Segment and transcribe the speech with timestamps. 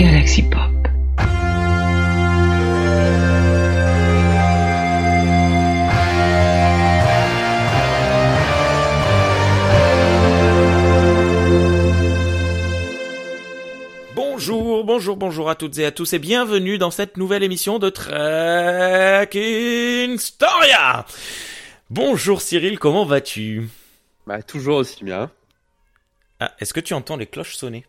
[0.00, 0.62] Galaxy Pop.
[14.14, 17.90] Bonjour, bonjour, bonjour à toutes et à tous et bienvenue dans cette nouvelle émission de
[17.90, 19.28] Trek
[20.16, 21.04] Storia.
[21.90, 23.68] Bonjour Cyril, comment vas-tu?
[24.26, 25.30] Bah toujours aussi bien.
[26.38, 27.84] Ah, est-ce que tu entends les cloches sonner?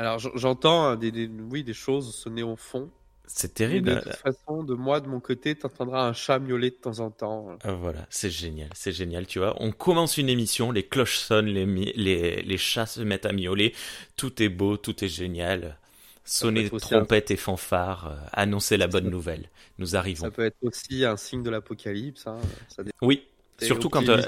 [0.00, 2.90] Alors j'entends euh, des, des- oui des choses sonner au fond.
[3.26, 3.90] C'est terrible.
[3.90, 7.10] de toute façon, de moi de mon côté, t'entendras un chat miauler de temps en
[7.10, 7.56] temps.
[7.62, 9.54] Ah, Voilà, c'est génial, c'est génial, tu vois.
[9.62, 13.74] On commence une émission, les cloches sonnent, les, les, les chats se mettent à miauler,
[14.16, 15.76] tout est beau, tout est génial.
[16.24, 19.48] Sonner un- trompettes et fanfares, euh, annoncer la bonne nouvelle.
[19.78, 20.24] Nous arrivons.
[20.24, 22.26] Ça peut être aussi un signe de l'apocalypse.
[22.26, 22.38] Hein.
[22.68, 22.82] Ça.
[23.02, 23.26] Oui,
[23.60, 24.08] surtout quand...
[24.08, 24.22] euh.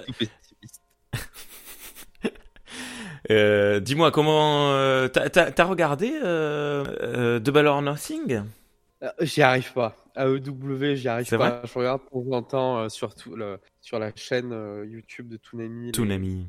[3.30, 4.72] euh, Dis-moi, comment...
[4.72, 8.42] euh, T'as regardé euh, euh, Double or Nothing?
[9.20, 9.96] J'y arrive pas.
[10.16, 11.62] AEW, j'y arrive pas.
[11.64, 14.50] Je regarde de temps en temps sur, tout le- sur la chaîne
[14.88, 16.48] YouTube de Toonami Toonami.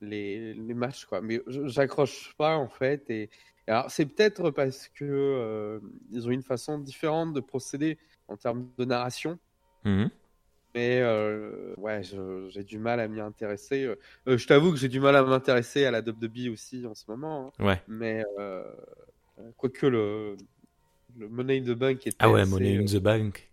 [0.00, 1.20] les, les matchs quoi.
[1.20, 3.08] Mais j'accroche pas en fait.
[3.10, 3.28] Et
[3.68, 7.98] alors c'est peut-être parce que ils ont une façon différente de procéder
[8.28, 9.38] en termes de narration.
[9.84, 10.10] Mhm.
[10.74, 12.02] Mais euh, ouais,
[12.48, 13.84] j'ai du mal à m'y intéresser.
[13.84, 16.94] Euh, euh, je t'avoue que j'ai du mal à m'intéresser à la WWE aussi en
[16.94, 17.52] ce moment.
[17.58, 17.64] hein.
[17.64, 17.82] Ouais.
[17.88, 18.62] Mais euh,
[19.56, 20.36] quoique le,
[21.18, 23.48] le Money in the Bank était, Ah ouais, assez, Money in the Bank.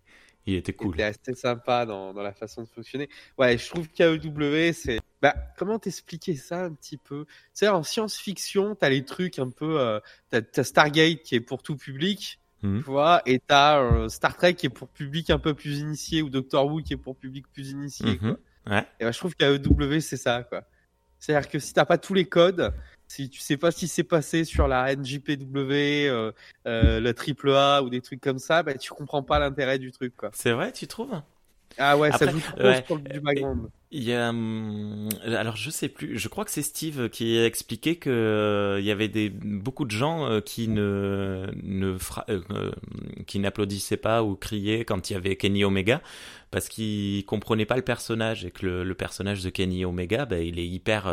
[0.46, 0.94] Il était cool.
[0.94, 3.08] était assez sympa dans, dans la façon de fonctionner.
[3.36, 5.00] Ouais, je trouve qu'AEW, c'est...
[5.20, 7.26] Bah, comment t'expliquer ça un petit peu?
[7.52, 10.00] Sais, en science-fiction, t'as les trucs un peu...
[10.30, 12.82] t'as, t'as Stargate qui est pour tout public, Mhm.
[12.82, 16.22] tu vois, et t'as euh, Star Trek qui est pour public un peu plus initié,
[16.22, 18.30] ou Doctor Who qui est pour public plus initié, quoi.
[18.30, 18.36] Mhm.
[18.66, 18.86] Ouais.
[19.00, 20.62] Et bah, je trouve qu'AEW, c'est ça, quoi.
[21.18, 22.72] C'est-à-dire que si t'as pas tous les codes,
[23.08, 26.32] si tu sais pas ce qui s'est passé sur la NJPW, euh,
[26.66, 30.14] euh, la AAA ou des trucs comme ça, bah, tu comprends pas l'intérêt du truc,
[30.16, 30.30] quoi.
[30.34, 31.20] C'est vrai, tu trouves?
[31.78, 32.84] Ah ouais, Après, ça joue trop ouais.
[32.86, 33.70] sur le du background.
[33.90, 37.46] Il y a, hum, alors je sais plus, je crois que c'est Steve qui a
[37.46, 42.26] expliqué que euh, il y avait des beaucoup de gens euh, qui ne ne fra-
[42.28, 42.70] euh,
[43.26, 46.02] qui n'applaudissaient pas ou criaient quand il y avait Kenny Omega
[46.50, 50.46] parce qu'ils comprenaient pas le personnage et que le, le personnage de Kenny Omega, ben,
[50.46, 51.06] il est hyper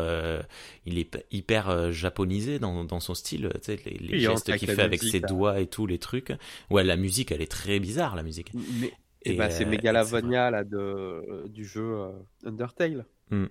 [0.86, 5.02] il est hyper japonisé dans, dans son style, tu sais les, gestes qu'il fait avec
[5.02, 5.28] musique, ses là.
[5.28, 6.34] doigts et tout les trucs.
[6.70, 8.52] Ouais, la musique, elle est très bizarre la musique.
[8.54, 8.94] Mais,
[9.26, 12.12] et, Et, bah, c'est euh, Megalavania là, de, euh, du jeu euh,
[12.46, 13.06] Undertale.
[13.32, 13.48] Euh,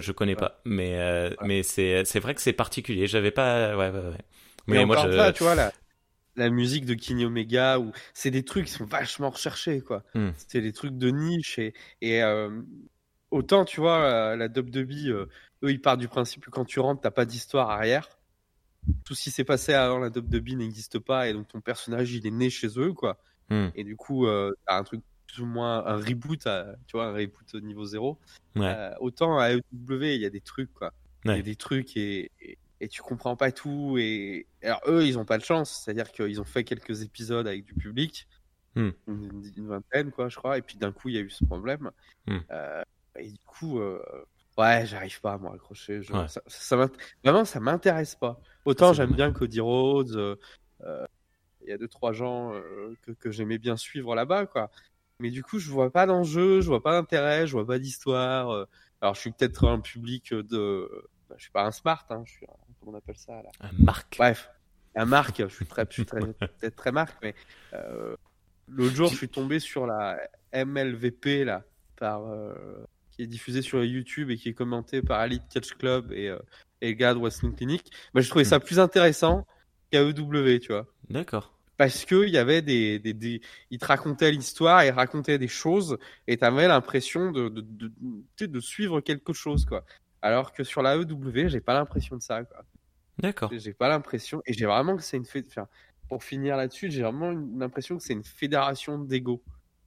[0.00, 0.36] Je connais Ouais.
[0.36, 1.36] pas, mais euh, Ouais.
[1.48, 3.06] mais c'est c'est vrai que c'est particulier.
[3.06, 4.18] J'avais pas, ouais ouais ouais.
[4.66, 5.72] Mais Mais moi je, ça, tu vois, la,
[6.36, 10.04] la musique de Kenny Omega, ou c'est des trucs qui sont vachement recherchés, quoi.
[10.14, 10.30] Hmm.
[10.48, 11.58] C'est des trucs de niche.
[11.58, 12.62] Et, et euh,
[13.30, 15.26] autant, tu vois, la, euh,
[15.64, 18.08] eux, ils partent du principe que quand tu rentres, t'as pas d'histoire arrière.
[19.04, 22.26] Tout ce qui s'est passé avant la WWE n'existe pas, et donc ton personnage, il
[22.26, 23.18] est né chez eux, quoi.
[23.50, 23.68] Hmm.
[23.74, 27.06] Et du coup, euh, t'as un truc plus ou moins un reboot, à- tu vois,
[27.06, 28.18] un reboot au niveau zéro.
[28.56, 28.66] Ouais.
[28.66, 30.92] Euh, autant à AEW, il y a des trucs, quoi.
[31.24, 33.96] Il y a des trucs et, et, et tu comprends pas tout.
[33.98, 35.82] Et alors eux, ils ont pas de chance.
[35.84, 38.26] C'est-à-dire qu'ils ont fait quelques épisodes avec du public,
[38.76, 38.90] Hmm.
[39.08, 40.56] une, une vingtaine, quoi, je crois.
[40.56, 41.90] Et puis d'un coup, il y a eu ce problème.
[42.28, 42.38] Hmm.
[42.52, 42.82] Euh,
[43.18, 44.00] et du coup, euh,
[44.56, 46.02] ouais, j'arrive pas à m'en accrocher.
[46.02, 46.28] Je- Ouais.
[46.28, 46.88] ça, ça
[47.24, 48.40] vraiment, ça m'intéresse pas.
[48.64, 50.14] Autant j'aime bien Cody Rhodes.
[50.82, 51.04] euh,
[51.62, 54.70] Il y a deux trois gens euh, que, que j'aimais bien suivre là-bas, quoi.
[55.18, 58.50] Mais du coup, je vois pas d'enjeu, je vois pas d'intérêt, je vois pas d'histoire.
[58.50, 58.64] euh.
[59.02, 60.88] Alors, je suis peut-être un public de.
[61.28, 62.54] bah, je suis pas un smart, hein, je suis un...
[62.80, 63.50] comment on appelle ça là?
[63.60, 64.16] Un Marc.
[64.18, 64.50] Bref,
[64.94, 65.42] un marque.
[65.46, 66.20] Je suis très, je suis très,
[66.60, 67.34] peut-être très marque, mais
[67.74, 68.16] euh,
[68.68, 70.18] l'autre jour, je suis tombé sur la
[70.54, 71.64] MLVP là,
[71.96, 72.54] par euh,
[73.10, 76.38] qui est diffusée sur YouTube et qui est commentée par Elite Catch Club et euh,
[76.82, 77.90] et le gars de Wrestling Clinic.
[78.14, 79.46] Bah, je trouvais ça plus intéressant
[79.90, 81.52] qu'AEW, tu vois D'accord.
[81.76, 83.40] parce que il y avait des, des, des
[83.70, 89.00] il te racontait l'histoire il racontait des choses et t'avais l'impression de de, de, suivre
[89.00, 89.84] quelque chose quoi
[90.22, 92.64] alors que sur la EW j'ai pas l'impression de ça quoi
[93.18, 93.50] D'accord.
[93.52, 95.66] j'ai pas l'impression et j'ai vraiment que c'est une enfin,
[96.08, 99.42] pour finir là-dessus j'ai vraiment l'impression que c'est une fédération d'ego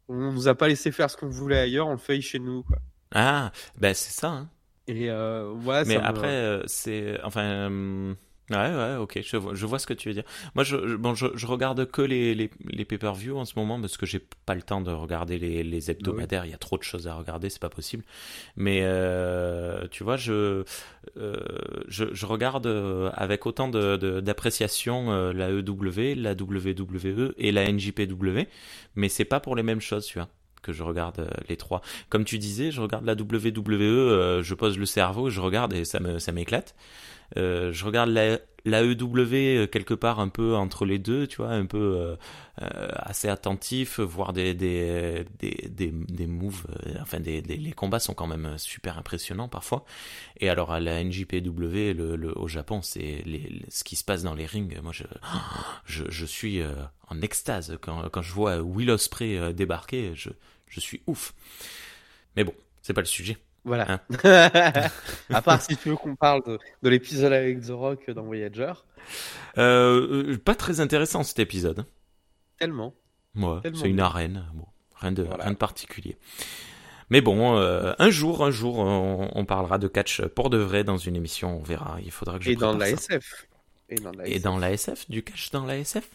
[0.09, 2.63] on nous a pas laissé faire ce qu'on voulait ailleurs on le fait chez nous
[2.63, 2.77] quoi
[3.11, 4.29] Ah, ben c'est ça.
[4.29, 4.49] Hein.
[4.87, 8.13] et euh, ouais Mais ça après, euh, c'est, enfin, euh,
[8.53, 10.23] ouais, ouais, ok, je vois, je vois ce que tu veux dire.
[10.55, 13.79] Moi, je, je- bon, je, je regarde que les, les, les pay-per-view en ce moment
[13.79, 16.45] parce que j'ai pas le temps de regarder les, les hebdomadaires.
[16.45, 18.03] Il y a trop de choses à regarder, c'est pas possible.
[18.55, 20.63] Mais euh, tu vois, je,
[21.17, 21.37] euh,
[21.87, 27.51] je, je regarde euh, avec autant de, de- d'appréciation euh, la EW, la WWE et
[27.51, 28.47] la NJPW,
[28.95, 30.29] mais c'est pas pour les mêmes choses, tu vois
[30.61, 31.81] que je regarde les trois.
[32.07, 35.99] Comme tu disais, je regarde la WWE, je pose le cerveau, je regarde et ça
[35.99, 36.73] me ça m'éclate.
[37.35, 41.65] Je regarde la, la EW quelque part un peu entre les deux, tu vois, un
[41.65, 42.17] peu
[42.57, 46.65] assez attentif, voir des des des des, des moves,
[47.01, 49.85] enfin des, les combats sont quand même super impressionnants parfois.
[50.39, 53.23] Et alors à la NJPW, le, le au Japon, c'est
[53.69, 54.79] ce qui se passe dans les rings.
[54.81, 55.03] Moi, je
[55.85, 56.61] je, je suis
[57.09, 60.29] en extase quand quand je vois Will Ospreay débarquer, je
[60.67, 61.33] je suis ouf.
[62.35, 63.37] Mais bon, c'est pas le sujet.
[63.65, 64.01] Voilà.
[64.23, 64.89] Hein.
[65.29, 68.73] à part si tu veux qu'on parle de, l'épisode avec The Rock dans Voyager.
[69.57, 71.85] Euh, pas très intéressant cet épisode.
[72.59, 72.93] Tellement.
[73.35, 74.45] Ouais, c'est une arène.
[74.53, 74.65] Bon,
[74.95, 76.17] rien, de, rien de particulier.
[77.09, 80.97] Mais bon, euh, un jour, un jour, on, parlera de catch pour de vrai dans
[80.97, 81.59] une émission.
[81.59, 81.97] On verra.
[82.03, 83.47] Il faudra que je Et dans la SF.
[83.89, 84.35] Et dans la SF.
[84.35, 86.09] Et dans la SF, du catch dans la SF.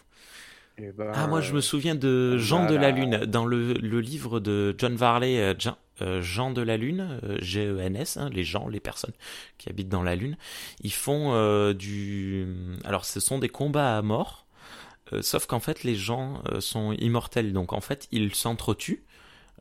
[0.81, 4.01] Eh ben, ah, moi je me souviens de Jean de la Lune dans le, le
[4.01, 8.45] livre de John Varley, euh, Jean, euh, Jean de la Lune, euh, G-E-N-S, hein, les
[8.45, 9.15] gens, les personnes
[9.59, 10.37] qui habitent dans la Lune.
[10.83, 11.19] Ils font
[11.73, 12.47] du.
[12.85, 14.47] Alors ce sont des combats à mort,
[15.21, 19.05] sauf qu'en fait les gens sont immortels, donc en fait ils s'entretuent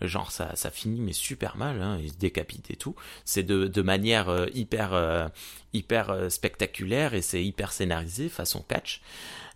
[0.01, 2.95] genre ça, ça finit mais super mal, hein, ils se décapitent et tout.
[3.25, 5.31] C'est de, de manière hyper
[5.73, 9.01] hyper spectaculaire et c'est hyper scénarisé façon catch.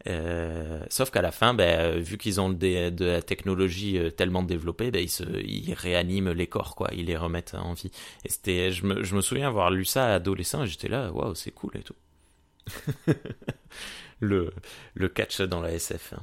[0.07, 4.91] Euh, sauf qu'à la fin, ben, vu qu'ils ont de la technologie euh, tellement développée,
[4.91, 6.89] ben, ils, se, ils réaniment les corps, quoi.
[6.93, 7.91] Ils les remettent en vie.
[8.25, 11.35] Et c'était, je me, je me souviens avoir lu ça adolescent, et j'étais là, waouh,
[11.35, 11.95] c'est cool et tout.
[14.19, 14.53] le,
[14.93, 16.13] le catch dans la SF.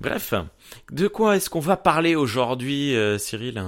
[0.00, 0.34] Bref,
[0.92, 3.62] de quoi est-ce qu'on va parler aujourd'hui, euh, Cyril?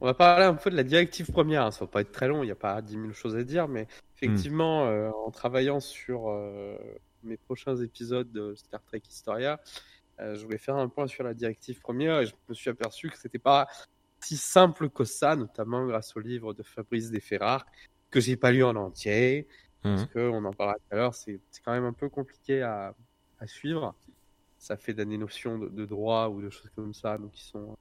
[0.00, 1.72] On va parler un peu de la directive première.
[1.72, 3.68] Ça va pas être très long, il n'y a pas 10 000 choses à dire,
[3.68, 3.86] mais
[4.16, 5.12] effectivement, hmm.
[5.26, 6.28] en travaillant sur
[7.24, 9.60] mes prochains épisodes de Star Trek Historia,
[10.20, 13.10] euh, je voulais faire un point sur la directive première et je me suis aperçu
[13.10, 13.66] que c'était pas
[14.20, 17.66] si simple que ça, notamment grâce au livre de Fabrice Desferrard,
[18.10, 19.46] que j'ai pas lu en entier,
[19.82, 20.08] parce mhm.
[20.08, 22.94] qu'on en parlera tout à l'heure, c'est quand même un peu compliqué à,
[23.38, 23.94] à suivre.
[24.58, 27.76] Ça fait des notions de, droit ou de choses comme ça, donc qui sont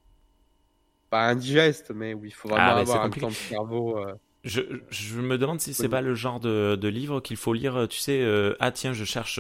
[1.10, 4.00] pas indigestes, mais où il faut vraiment ah, avoir un temps de cerveau.
[4.00, 7.54] Euh, je, je, me demande si c'est pas le genre de, de livre qu'il faut
[7.54, 9.40] lire, tu sais, euh, ah tiens, je cherche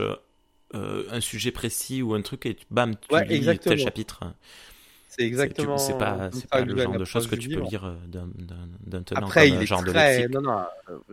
[0.73, 3.75] euh, un sujet précis ou un truc et bam, tu lis exactement.
[3.75, 4.23] tel chapitre.
[5.09, 5.77] C'est exactement.
[5.77, 6.29] C'est pas,
[6.65, 9.83] le genre de choses que tu peux lire euh, d'un tenant Après, il est genre
[9.83, 10.27] très...
[10.27, 10.65] de Non, non,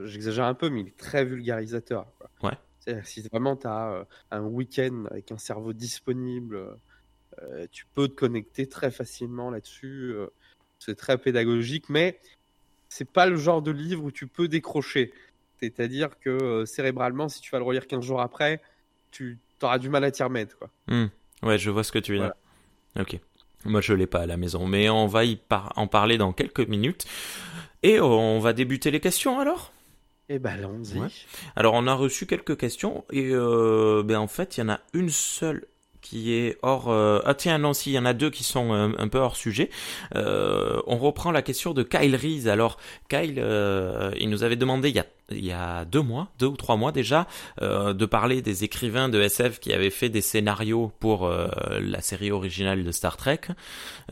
[0.05, 2.07] j'exagère un peu, mais il est très vulgarisateur.
[2.43, 2.57] Ouais.
[3.05, 6.79] Si vraiment tu as un week-end avec un cerveau disponible,
[7.73, 10.15] tu peux te connecter très facilement là-dessus.
[10.79, 12.21] c'est très pédagogique, mais
[12.91, 15.13] c'est pas le genre de livre où tu peux décrocher.
[15.61, 18.61] C'est-à-dire que euh, cérébralement, si tu vas le relire 15 jours après,
[19.11, 20.59] tu auras du mal à t'y remettre.
[20.59, 20.69] Quoi.
[20.89, 21.07] Hmm.
[21.43, 22.33] Ouais, je vois ce que tu veux dire.
[22.99, 23.19] Ok.
[23.65, 25.39] Moi, je l'ai pas à la maison, mais on va y
[25.77, 27.07] en parler dans quelques minutes.
[27.83, 29.73] Et on va débuter les questions alors?
[30.29, 31.01] Eh ben, allons-y.
[31.57, 34.81] Alors, on a reçu quelques questions et euh, ben, en fait, il y en a
[34.93, 35.67] une seule
[36.11, 36.91] qui est hors...
[36.91, 39.19] Euh, ah tiens, non, si, il y en a deux qui sont euh, un, peu
[39.19, 39.71] hors sujet.
[40.17, 42.49] Euh, on reprend la question de Kyle Reese.
[42.49, 42.79] Alors,
[43.09, 43.41] Kyle,
[44.19, 46.77] il nous avait demandé il y a il y a deux mois, deux ou trois
[46.77, 47.27] mois déjà,
[47.63, 51.49] euh, de parler des écrivains de SF qui avaient fait des scénarios pour euh,
[51.81, 53.41] la série originale de Star Trek.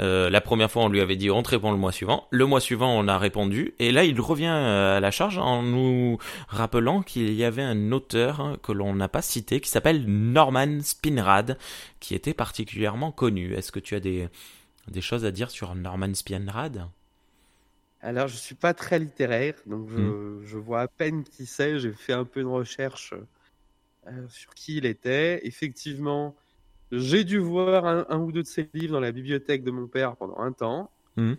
[0.00, 2.26] Euh, la première fois, on lui avait dit on te répond le mois suivant.
[2.30, 3.74] Le mois suivant, on a répondu.
[3.78, 6.18] Et là, il revient à la charge en nous
[6.48, 11.58] rappelant qu'il y avait un auteur que l'on n'a pas cité qui s'appelle Norman Spinrad,
[12.00, 13.54] qui était particulièrement connu.
[13.54, 14.28] Est-ce que tu as des
[15.00, 16.88] choses à dire sur Norman Spinrad?
[18.00, 20.42] Alors, je suis pas très littéraire, donc je, hmm.
[20.44, 21.80] je vois à peine qui c'est.
[21.80, 23.12] J'ai fait un peu de recherche
[24.06, 25.44] euh, sur qui il était.
[25.44, 26.36] Effectivement,
[26.92, 30.16] j'ai dû voir un, ou deux de ses livres dans la bibliothèque de mon père
[30.16, 31.34] pendant un temps, hmm.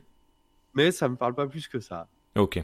[0.73, 2.07] mais ça me parle pas plus que ça.
[2.35, 2.61] Ok.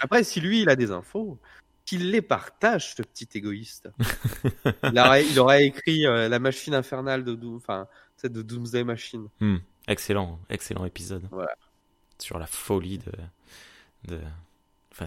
[0.00, 1.38] Après, si lui, il a des infos,
[1.84, 3.90] qu'il les partage, ce petit égoïste.
[4.84, 7.88] il, aurait, il, aurait, écrit euh, La machine infernale de, Doom, enfin,
[8.22, 9.26] de Doomsday Machine.
[9.40, 9.56] Hmm.
[9.88, 11.26] Excellent, excellent épisode.
[11.32, 11.54] Voilà
[12.24, 13.12] sur la folie de.
[14.14, 14.20] de...
[14.90, 15.06] Enfin,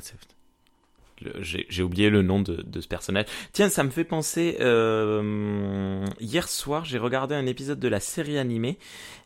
[1.39, 3.25] j'ai oublié le nom de, de, ce personnage.
[3.51, 4.57] Tiens, ça me fait penser.
[4.59, 8.77] Euh, hier soir, j'ai regardé un épisode de la série animée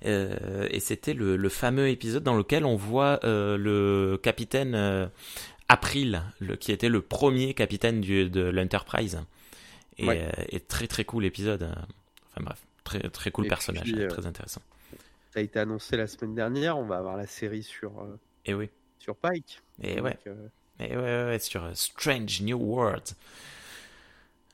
[0.06, 5.10] euh, et c'était le, le, fameux épisode dans lequel on voit euh, le capitaine
[5.68, 9.20] April, le, qui était le premier capitaine du, de l'Enterprise.
[9.98, 10.08] Et,
[10.50, 11.76] et, très très cool épisode.
[12.30, 14.62] Enfin bref, très très cool personnage, très intéressant.
[15.34, 16.78] Ça a été annoncé la semaine dernière.
[16.78, 17.92] On va avoir la série sur.
[17.92, 18.70] et euh, eh oui.
[19.00, 19.62] Sur Pike.
[19.82, 20.18] Et eh ouais.
[20.26, 20.48] Et euh,
[20.80, 23.04] eh ouais, ouais, sur euh, Strange New World.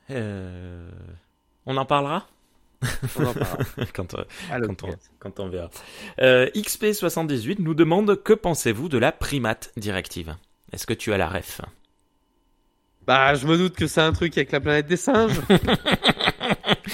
[0.10, 2.27] On en parlera?
[3.17, 3.57] On en parlera.
[3.93, 4.15] quand,
[4.51, 5.69] quand, on, quand, on, verra.
[6.19, 10.36] XP78 nous demande que pensez-vous de la primate directive?
[10.72, 11.62] Est-ce que tu as la ref?
[13.07, 15.39] Bah, je me doute que c'est un truc avec la planète des singes.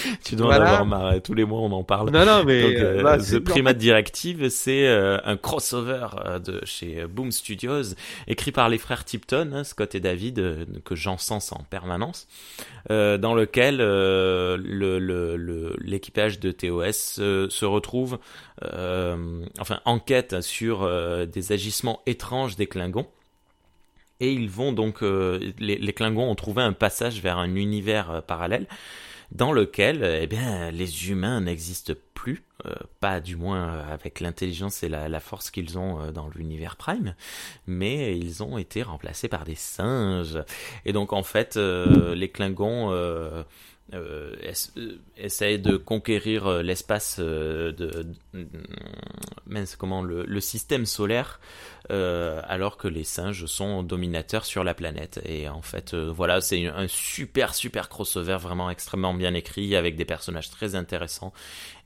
[0.23, 1.21] tu dois en avoir marre.
[1.21, 2.09] Tous les mois, on en parle.
[2.09, 6.61] Non, non, mais Donc, euh, bah, The Primate Directive, c'est euh, un crossover euh, de
[6.65, 7.95] chez Boom Studios,
[8.27, 12.27] écrit par les frères Tipton, hein, Scott et David, que j'encense en permanence,
[12.89, 13.77] dans lequel
[15.83, 18.19] l'équipage le, le, de TOS se retrouve,
[18.61, 20.89] enfin, enquête sur
[21.27, 23.07] des agissements étranges des Klingons.
[24.19, 28.67] Et ils vont donc, les, les Klingons ont trouvé un passage vers un univers parallèle
[29.33, 34.83] dans lequel eh bien, les humains n'existent plus, euh, pas du moins euh, avec l'intelligence
[34.83, 37.15] et la, force qu'ils ont euh, dans l'univers Prime,
[37.65, 40.37] mais ils ont été remplacés par des singes.
[40.85, 42.91] Et donc en fait, les Klingons
[43.93, 44.35] euh,
[44.77, 48.05] euh, essaye de conquérir euh, l'espace de,
[49.77, 51.39] comment le, système solaire
[51.89, 55.21] alors que les singes sont dominateurs sur la planète.
[55.25, 60.05] Et en fait voilà c'est un super super crossover vraiment extrêmement bien écrit avec des
[60.05, 61.33] personnages très intéressants.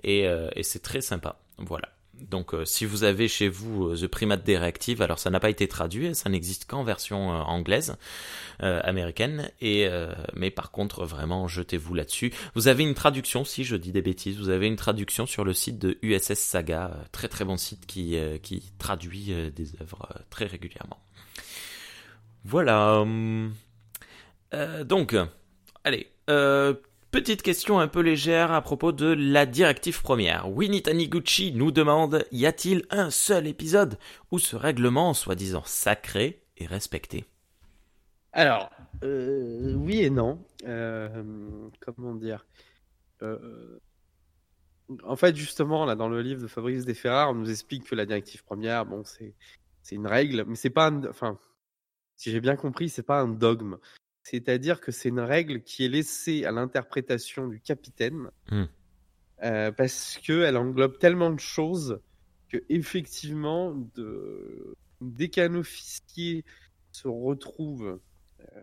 [0.03, 0.27] Et
[0.61, 1.39] c'est très sympa.
[1.57, 1.96] Voilà
[2.29, 5.49] donc, euh, si vous avez chez vous euh, The Primate Directive, alors ça n'a pas
[5.49, 7.95] été traduit, ça n'existe qu'en version euh, anglaise,
[8.59, 9.87] américaine, et
[10.33, 12.33] mais par contre, vraiment, jetez-vous là-dessus.
[12.55, 15.53] Vous avez une traduction, si je dis des bêtises, vous avez une traduction sur le
[15.53, 20.99] site de USS Saga, très très bon site qui qui traduit des œuvres très régulièrement.
[22.45, 23.05] Voilà.
[24.85, 25.15] donc,
[25.83, 26.07] allez.
[27.11, 30.49] Petite question un peu légère à propos de la directive première.
[30.51, 33.97] Winnie Taniguchi nous demande y a-t-il un seul épisode
[34.31, 37.25] où ce règlement, soi-disant sacré, est respecté?
[38.33, 38.69] Alors,
[39.03, 40.45] euh, oui et non.
[40.65, 42.45] Euh, comment dire?
[43.21, 43.79] Euh,
[45.03, 48.05] En fait, justement, là, dans le livre de Fabrice Desferrard, on nous explique que la
[48.05, 49.33] directive première, bon, c'est
[49.91, 51.39] une règle, mais c'est pas, un, enfin,
[52.15, 53.77] si j'ai bien compris, c'est pas un dogme.
[54.29, 58.63] C'est-à-dire que c'est une règle qui est laissée à l'interprétation du capitaine mmh.
[59.43, 62.01] euh, parce qu'elle englobe tellement de choses
[62.49, 64.75] que effectivement, de...
[64.99, 66.43] dès qu'un officier
[66.91, 68.01] se retrouve,
[68.41, 68.61] euh,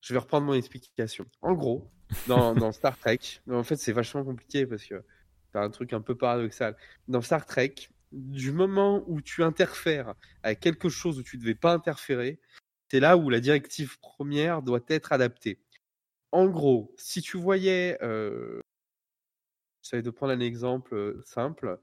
[0.00, 1.26] je vais reprendre mon explication.
[1.42, 1.90] En gros,
[2.28, 3.18] dans, Star Trek,
[3.50, 5.02] en fait c'est vachement compliqué parce que
[5.50, 6.76] c'est un truc un peu paradoxal.
[7.08, 7.74] Dans Star Trek,
[8.12, 12.38] du moment où tu interfères avec quelque chose où tu ne devais pas interférer,
[12.90, 15.60] c'est là où la directive première doit être adaptée.
[16.32, 18.60] En gros, si tu voyais, euh,
[19.82, 21.78] j'essaie de prendre un exemple euh, simple,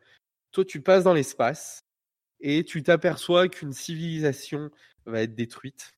[0.51, 1.81] toi tu passes dans l'espace
[2.39, 4.69] et tu t'aperçois qu'une civilisation
[5.05, 5.93] va être détruite.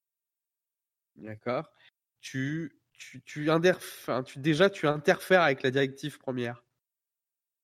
[1.15, 1.71] D'accord?
[2.21, 3.49] Tu, tu, tu,
[4.37, 6.63] déjà tu interfères avec la directive première.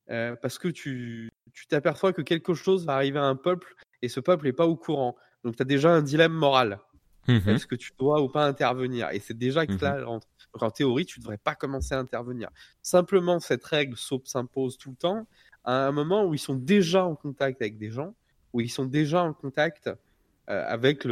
[0.10, 1.32] Euh, parce que tu
[1.70, 4.76] t'aperçois que quelque chose va arriver à un peuple et ce peuple n'est pas au
[4.76, 5.16] courant.
[5.44, 6.80] Donc tu as déjà un dilemme moral.
[7.28, 9.10] Mmh Est-ce que tu dois ou pas intervenir?
[9.12, 10.20] Et c'est déjà que là, mmh
[10.62, 12.50] en, théorie, tu ne devrais pas commencer à intervenir.
[12.82, 15.28] Simplement, cette règle s'impose tout le temps
[15.64, 18.14] à un moment où ils sont déjà en contact avec des gens,
[18.52, 21.08] où ils sont déjà en contact euh, avec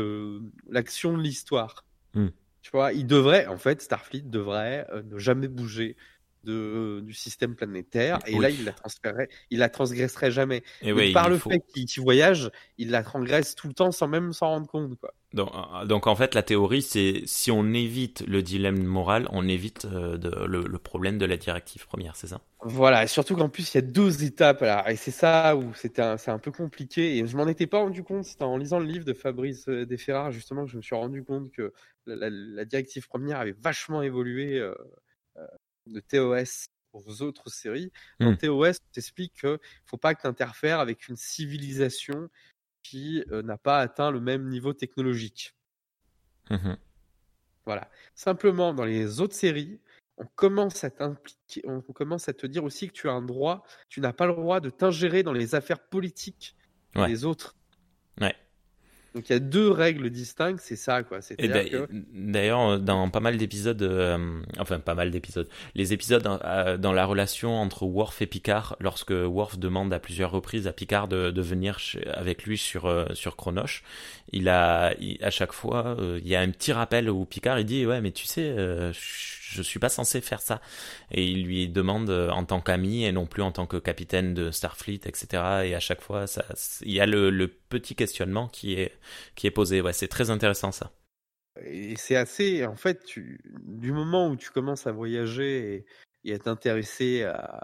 [0.70, 1.86] l'action de l'histoire.
[2.14, 2.28] Mmh.
[2.62, 5.96] Tu vois, ils devraient, en fait, Starfleet devrait euh, ne jamais bouger
[6.44, 10.64] de, du système planétaire et là il la transférerait, il la transgresserait jamais.
[10.82, 14.48] Et par le fait qu'il voyage, il la transgresse tout le temps sans même s'en
[14.48, 15.14] rendre compte quoi.
[15.34, 19.48] Donc, euh, donc, en fait la théorie c'est si on évite le dilemme moral, on
[19.48, 22.42] évite euh, de, le, problème de la directive première, c'est ça?
[22.64, 25.74] Voilà, et surtout qu'en plus il y a deux étapes là, et c'est ça où
[25.74, 28.80] c'était c'est un peu compliqué et je m'en étais pas rendu compte, c'était en lisant
[28.80, 31.74] le livre de Fabrice euh, Desferrard justement que je me suis rendu compte que
[32.08, 34.60] la, directive première avait vachement évolué
[35.92, 37.92] de TOS aux autres séries.
[38.20, 38.38] Dans mmh.
[38.38, 42.30] TOS, on t'explique qu'il ne faut pas que tu interfères avec une civilisation
[42.84, 45.56] qui euh, n'a pas atteint le même niveau technologique.
[46.50, 46.74] Mmh
[47.66, 47.92] voilà.
[48.16, 49.80] Simplement, dans les autres séries,
[50.18, 53.64] on commence à t'impliquer, on commence à te dire aussi que tu as un droit,
[53.88, 56.56] tu n'as pas le droit de t'ingérer dans les affaires politiques
[56.96, 57.56] des autres.
[59.14, 61.20] Donc il y a deux règles distinctes, c'est ça quoi.
[62.14, 67.06] D'ailleurs, dans pas mal d'épisodes, euh, enfin pas mal d'épisodes, les épisodes euh, dans la
[67.06, 71.78] relation entre Worf et Picard, lorsque Worf demande à plusieurs reprises à Picard de, venir
[72.14, 73.84] avec lui sur euh, sur Kronosh,
[74.32, 77.86] il a à chaque fois il y a un petit rappel où Picard il dit
[77.86, 80.62] ouais mais tu sais je suis pas censé faire ça.
[81.12, 84.34] Et il lui demande euh, en tant qu'ami et non plus en tant que capitaine
[84.34, 85.28] de Starfleet, etc.
[85.66, 86.26] Et à chaque fois,
[86.82, 88.94] il y a le, petit questionnement qui est,
[89.36, 89.82] qui est posé.
[89.82, 90.92] Ouais, c'est très intéressant ça.
[91.64, 95.86] Et c'est assez, en fait, du moment où tu commences à voyager
[96.24, 97.62] et, à t'intéresser à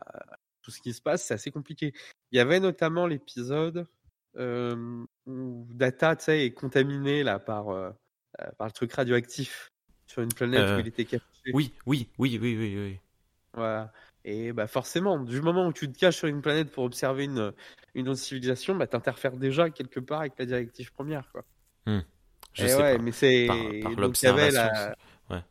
[0.62, 1.94] tout ce qui se passe, c'est assez compliqué.
[2.32, 3.88] Il y avait notamment l'épisode
[4.36, 7.92] où Data, est contaminé là par, euh,
[8.58, 9.72] par le truc radioactif
[10.08, 11.24] sur une planète où il était caché.
[11.54, 13.00] Oui, oui, oui, oui, oui, oui.
[13.54, 13.92] Voilà.
[14.26, 17.54] Et bah forcément, du moment où tu te caches sur une planète pour observer une,
[17.96, 21.44] une autre civilisation, bah t'interfères déjà quelque part avec la directive première, quoi.
[21.86, 22.00] Hmm.
[22.54, 23.04] Je et sais ouais, pas.
[23.04, 24.62] mais c'est Par, par l'observation.
[24.64, 24.96] la-
[25.30, 25.44] Ouais.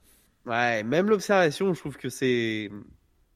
[0.44, 2.70] Ouais, même l'observation, je trouve que c'est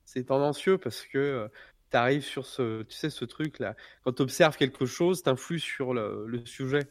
[0.05, 1.49] c'est tendancieux parce que
[1.91, 3.75] tu arrives sur ce tu sais ce truc là,
[4.05, 6.87] quand tu observes quelque chose, t'influes sur le, le sujet.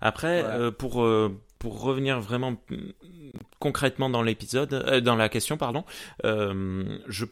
[0.00, 0.56] Après, Voilà.
[0.56, 2.76] euh, pour euh, pour revenir vraiment mm,
[3.60, 5.84] concrètement dans l'épisode, euh, dans la question, pardon,
[6.24, 7.26] euh, je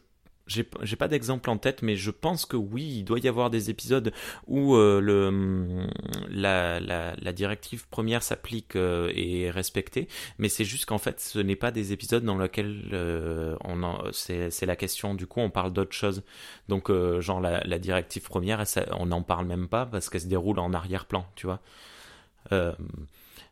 [0.48, 3.70] j'ai pas d'exemple en tête, mais je pense que oui, il doit y avoir des
[3.70, 4.12] épisodes
[4.46, 5.90] où euh, le mm,
[6.30, 10.08] la, la la directive première s'applique euh, et est respectée,
[10.38, 13.78] mais c'est juste qu'en fait, ce n'est pas des épisodes dans lesquels euh, on
[14.12, 15.14] c'est la question.
[15.14, 16.22] Du coup, on parle d'autre chose.
[16.68, 20.22] Donc, euh, genre la, la directive première, elle, on n'en parle même pas parce qu'elle
[20.22, 21.60] se déroule en arrière-plan, tu vois.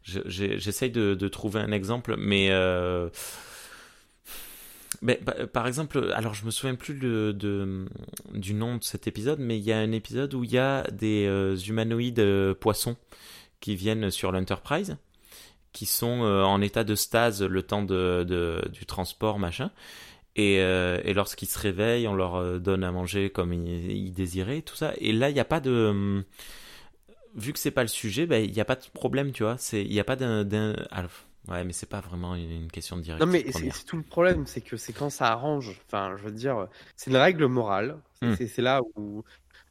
[0.07, 3.09] J'essaye de, trouver un exemple, mais, euh,
[5.03, 5.21] mais
[5.53, 7.87] par exemple, alors je me souviens plus de,
[8.33, 10.85] du nom de cet épisode, mais il y a un épisode où il y a
[10.93, 12.97] des euh, humanoïdes euh, poissons
[13.59, 14.97] qui viennent sur l'Enterprise,
[15.73, 19.71] qui sont en état de stase le temps de, du transport, machin.
[20.37, 24.77] Et, et lorsqu'ils se réveillent, on leur donne à manger comme ils, ils désiraient, tout
[24.77, 24.93] ça.
[24.99, 26.25] Et là, il n'y a pas de hum,
[27.37, 29.57] vu que c'est pas le sujet, ben il n'y a pas de problème, tu vois.
[29.73, 30.45] Il n'y a pas d'un
[31.49, 34.47] ouais, mais c'est pas vraiment une, question de Non directive mais c'est tout le problème,
[34.47, 35.81] c'est que c'est quand ça arrange.
[35.87, 37.99] Enfin, je veux dire, c'est une règle morale.
[38.21, 38.63] C'est Hmm.
[38.63, 39.23] là où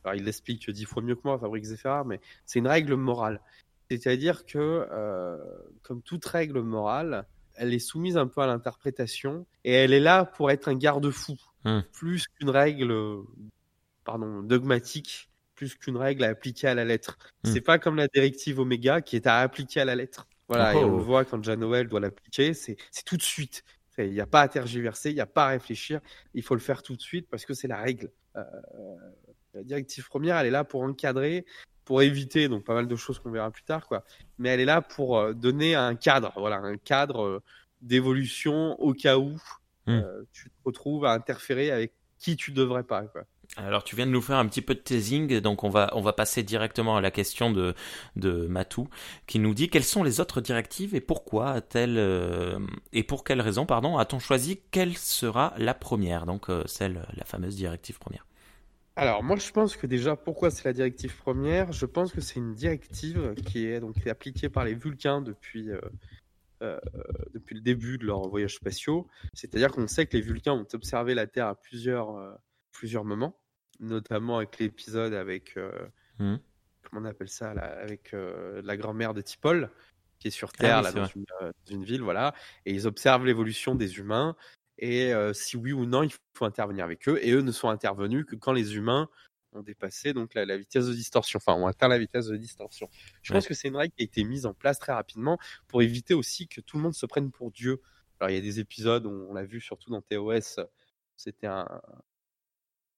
[0.04, 3.42] alors il l'explique dix fois mieux que moi, Fabrice Zeffera, mais c'est une règle morale.
[3.90, 5.38] C'est-à-dire que euh,
[5.82, 10.26] comme toute règle morale, elle est soumise un peu à l'interprétation et elle est là
[10.26, 11.82] pour être un garde-fou, Hmm.
[11.92, 12.96] plus qu'une règle,
[14.04, 17.18] pardon, dogmatique, plus qu'une règle à appliquer à la lettre.
[17.44, 17.52] Hmm.
[17.54, 20.28] C'est pas comme la directive Oméga qui est à appliquer à la lettre.
[20.48, 20.98] Voilà, et on Oh.
[20.98, 23.64] le voit quand Jean Noël doit l'appliquer, c'est tout de suite.
[23.98, 26.02] Il n'y a pas à tergiverser, il n'y a pas à réfléchir,
[26.34, 28.12] il faut le faire tout de suite parce que c'est la règle.
[28.36, 28.44] Euh,
[29.54, 31.46] la directive première, elle est là pour encadrer,
[31.86, 34.04] pour éviter donc pas mal de choses qu'on verra plus tard, quoi.
[34.38, 37.44] Mais elle est là pour euh, donner un cadre, voilà, un cadre euh,
[37.82, 39.38] d'évolution au cas où
[39.88, 40.00] Hmm.
[40.04, 43.24] euh, tu te retrouves à interférer avec qui tu devrais pas, quoi.
[43.58, 46.02] Alors tu viens de nous faire un petit peu de teasing, donc on va on
[46.02, 47.74] va passer directement à la question de
[48.16, 48.90] de Matou
[49.28, 52.60] qui nous dit quelles sont les autres directives et pourquoi a-t-elle euh,
[52.94, 57.26] et pour quelles raisons pardon a-t-on choisi quelle sera la première donc euh, celle la
[57.26, 58.26] fameuse directive première?
[58.98, 61.74] Alors, moi, je pense que déjà, pourquoi c'est la directive première?
[61.74, 65.70] Je pense que c'est une directive qui est donc appliquée par les Vulcains depuis,
[66.62, 66.80] euh,
[67.34, 69.06] depuis le début de leurs voyages spatiaux.
[69.34, 72.38] C'est-à-dire qu'on sait que les Vulcains ont observé la Terre à plusieurs,
[72.76, 73.42] plusieurs moments,
[73.80, 75.58] notamment avec l'épisode avec,
[76.20, 76.46] Mhm.
[76.84, 79.72] comment on appelle ça, là, avec euh, la grand-mère de Tipol,
[80.20, 82.34] qui est sur Ah Terre, oui, là, dans, une, euh, dans une ville, voilà,
[82.66, 84.36] et ils observent l'évolution des humains.
[84.78, 87.18] Et si oui ou non, il faut intervenir avec eux.
[87.24, 89.10] Et eux ne sont intervenus que quand les humains
[89.54, 92.90] ont dépassé donc la, la vitesse de distorsion, enfin ont atteint la vitesse de distorsion.
[93.22, 93.32] Je Ouais.
[93.32, 95.38] pense que c'est une règle qui a été mise en place très rapidement
[95.70, 97.82] pour éviter aussi que tout le monde se prenne pour Dieu.
[98.20, 100.60] Alors il y a des épisodes, on, on l'a vu surtout dans TOS,
[101.16, 101.82] c'était un,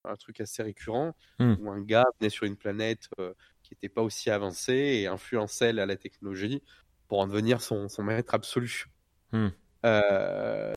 [0.08, 1.54] un truc assez récurrent Hmm.
[1.60, 5.72] où un gars venait sur une planète euh, qui n'était pas aussi avancée et influençait
[5.72, 6.62] la, la technologie
[7.08, 8.86] pour en devenir son, son maître absolu.
[9.32, 9.48] Hmm.
[9.86, 10.72] Euh,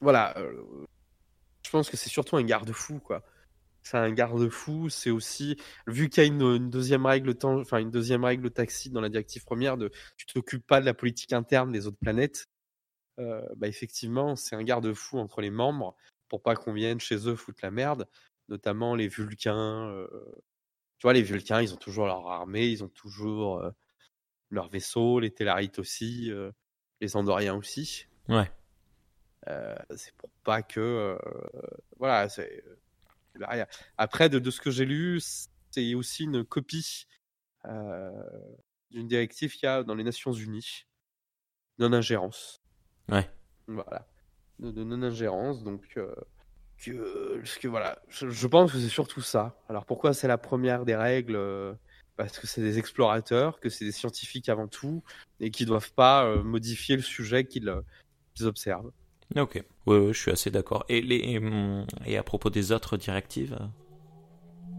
[0.00, 0.62] voilà, euh,
[1.64, 3.22] je pense que c'est surtout un garde-fou, quoi.
[3.82, 7.78] C'est un garde-fou, c'est aussi vu qu'il y a une, une deuxième règle, temps- enfin
[7.78, 11.32] une deuxième règle taxi dans la directive première de tu t'occupes pas de la politique
[11.32, 12.46] interne des autres planètes.
[13.20, 15.96] euh, bah effectivement, c'est un garde-fou entre les membres
[16.30, 18.08] pour pas qu'on vienne chez eux foutre la merde,
[18.48, 19.90] notamment les Vulcains.
[19.90, 20.06] euh,
[20.96, 23.70] tu vois, les Vulcains, ils ont toujours leur armée, ils ont toujours euh,
[24.50, 26.50] leur vaisseau, les Tellarites aussi, euh,
[27.02, 28.06] les Andoriens aussi.
[28.28, 28.50] Ouais.
[29.96, 31.18] C'est pour pas que
[31.98, 32.62] voilà c'est
[33.96, 35.18] après de, de ce que j'ai lu
[35.70, 37.06] c'est aussi une copie
[37.64, 40.84] d'une directive qu'il y a dans les Nations Unies
[41.78, 42.60] non ingérence
[43.08, 43.28] Ouais.
[43.66, 44.06] voilà
[44.60, 46.14] de, de non ingérence donc euh,
[46.78, 50.38] que, parce que voilà je, je pense que c'est surtout ça alors pourquoi c'est la
[50.38, 51.72] première des règles euh,
[52.16, 55.02] parce que c'est des explorateurs que c'est des scientifiques avant tout
[55.40, 57.72] et qui doivent pas euh, modifier le sujet qu'ils
[58.42, 58.92] observent
[59.36, 59.62] Ok.
[59.86, 60.84] Ouais, ouais, je suis assez d'accord.
[60.88, 63.56] Et les et, hum, et à propos des autres directives,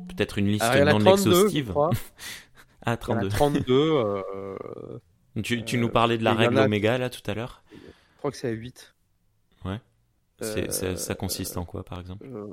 [0.09, 1.73] peut-être une liste Alors, il y en a non 32, je exhaustive.
[2.83, 3.29] Ah, Il y en a 32.
[3.29, 3.73] 32.
[4.35, 4.99] euh,
[5.41, 7.63] Tu, tu nous parlais de la règle oméga là tout à l'heure.
[7.71, 7.77] je
[8.17, 8.93] crois que c'est à 8.
[10.41, 12.25] C'est- Euh, ça consiste en quoi par exemple?
[12.25, 12.47] Euh,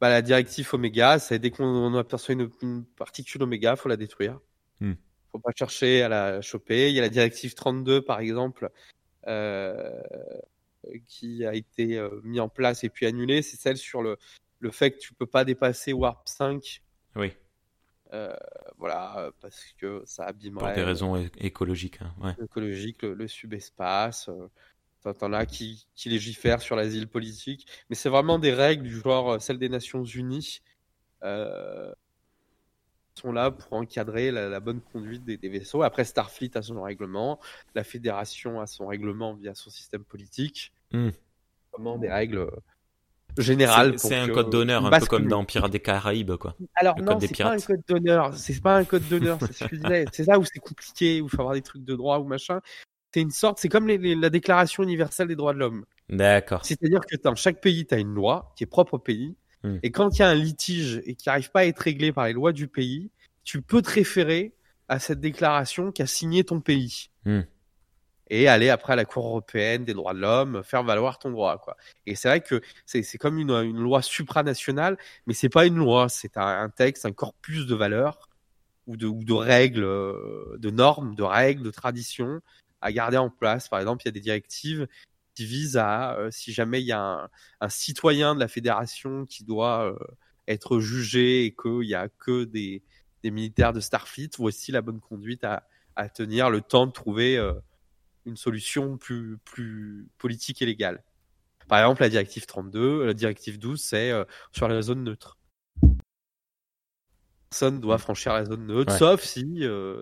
[0.00, 4.40] bah, la directive oméga, c'est dès qu'on aperçoit une, une particule oméga, faut la détruire.
[4.80, 4.94] Hmm.
[5.32, 6.88] Faut pas chercher à la choper.
[6.88, 8.70] Il y a la directive 32, par exemple,
[11.08, 14.16] qui a été mis en place et puis annulé, c'est celle sur le,
[14.60, 16.82] le fait que tu peux pas dépasser Warp 5.
[17.16, 17.32] Oui.
[18.78, 20.66] voilà, parce que ça abîmerait.
[20.66, 22.00] Pour des raisons écologiques.
[22.00, 22.44] Hein, ouais.
[22.44, 24.30] Écologiques, le, subespace.
[25.14, 29.40] T'en as qui, qui légifèrent sur l'asile politique, mais c'est vraiment des règles du genre
[29.40, 30.60] celle des Nations Unies.
[31.22, 31.92] Euh,
[33.18, 35.82] sont là pour encadrer la, bonne conduite des, vaisseaux.
[35.82, 37.40] Après, Starfleet a son règlement,
[37.74, 40.72] la Fédération a son règlement via son système politique.
[40.92, 41.10] Hmm.
[41.72, 42.50] Vraiment des règles
[43.38, 43.98] générales.
[43.98, 46.56] C'est un code d'honneur, un peu comme dans Pirates des Caraïbes, quoi.
[46.74, 48.34] Alors non, c'est pas un code d'honneur.
[48.34, 49.38] C'est pas un code d'honneur.
[49.40, 50.04] c'est ce que je disais.
[50.12, 52.60] C'est ça où c'est compliqué, où il faut avoir des trucs de droit ou machin.
[53.16, 55.86] C'est une sorte, c'est comme la Déclaration universelle des droits de l'homme.
[56.10, 56.64] D'accord.
[56.66, 59.78] C'est-à-dire que dans chaque pays, tu as une loi qui est propre au pays Hmm.
[59.82, 62.26] Et quand il y a un litige et qui n'arrive pas à être réglé par
[62.26, 63.10] les lois du pays,
[63.44, 64.54] tu peux te référer
[64.88, 67.10] à cette déclaration qu'a signé ton pays.
[67.24, 67.42] Hmm.
[68.28, 71.58] Et aller après à la Cour européenne des droits de l'homme, faire valoir ton droit,
[71.58, 71.76] quoi.
[72.06, 76.08] Et c'est vrai que c'est comme une, une, loi supranationale, mais c'est pas une loi,
[76.08, 78.28] c'est un, texte, un corpus de valeurs
[78.88, 82.40] ou de, ou de règles, euh, de normes, de règles, de traditions
[82.80, 83.68] à garder en place.
[83.68, 84.86] Par exemple, il y a des directives
[85.34, 87.28] qui vise à, euh, si jamais il y a
[87.60, 89.98] un, citoyen de la fédération qui doit euh,
[90.48, 92.82] être jugé et qu'il n'y a que des,
[93.24, 95.68] militaires de Starfleet, voici la bonne conduite à,
[96.14, 97.54] tenir le temps de trouver euh,
[98.24, 101.02] une solution plus, plus politique et légale.
[101.66, 104.12] Par exemple, la directive 32, la directive 12, c'est
[104.52, 105.36] sur la zone neutre.
[107.50, 109.44] Personne doit franchir la zone neutre, sauf si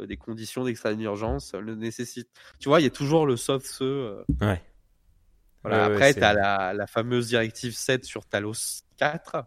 [0.09, 2.31] des conditions d'extrême urgence le nécessitent.
[2.59, 4.23] Tu vois, il y a toujours le sauf ce.
[4.41, 4.63] Ouais
[5.73, 9.45] après, tu as la, la, fameuse directive 7 sur Talos 4,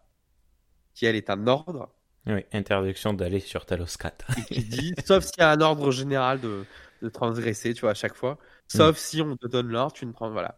[0.94, 1.90] qui elle est un ordre.
[2.26, 4.36] Oui, interdiction d'aller sur Talos 4.
[4.48, 6.66] qui dit, sauf s'il y a un ordre général de,
[7.02, 8.38] de, transgresser, tu vois, à chaque fois.
[8.68, 9.00] Sauf mm.
[9.00, 10.30] si on te donne l'ordre, tu ne prends.
[10.30, 10.58] Voilà.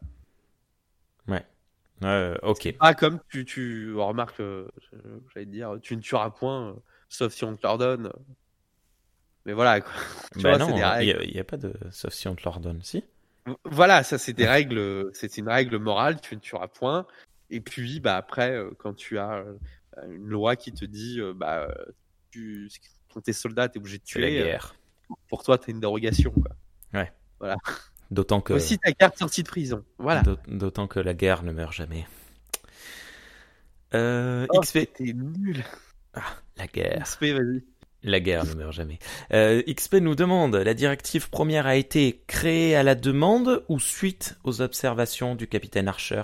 [1.27, 1.45] Ouais.
[2.03, 2.73] Euh, ok.
[2.79, 4.67] Ah, comme tu, tu remarques, euh,
[5.33, 6.73] j'allais dire, tu ne tueras point, euh,
[7.09, 8.11] sauf si on te l'ordonne.
[9.45, 9.91] Mais voilà, quoi.
[10.33, 12.81] Tu bah vois, non, il n'y a, a, pas de sauf si on te l'ordonne,
[12.83, 13.03] si
[13.65, 17.05] voilà, ça c'est des règles, c'est une règle morale, tu ne tueras point.
[17.49, 19.57] Et puis, bah après, euh, quand tu as euh,
[20.07, 21.67] une loi qui te dit, euh, bah,
[22.31, 22.69] tu,
[23.13, 24.21] quand t'es soldat, t'es obligé de tuer.
[24.21, 24.75] la guerre.
[25.27, 26.55] Pour toi, t'as une dérogation, quoi.
[26.93, 27.11] Ouais.
[27.39, 27.57] Voilà.
[28.11, 28.53] D'autant que.
[28.53, 29.83] Aussi ta carte sortie de prison.
[29.97, 30.23] Voilà.
[30.47, 32.07] D'autant que la guerre ne meurt jamais.
[33.95, 34.93] Euh, oh, XP.
[34.93, 35.63] T'es nul.
[36.13, 36.21] Ah,
[36.59, 37.03] la guerre.
[37.03, 37.63] XP, vas-y.
[38.03, 38.97] La guerre ne meurt jamais.
[39.33, 44.37] Euh, XP nous demande, la directive première a été créée à la demande ou suite
[44.43, 46.21] aux observations du capitaine Archer?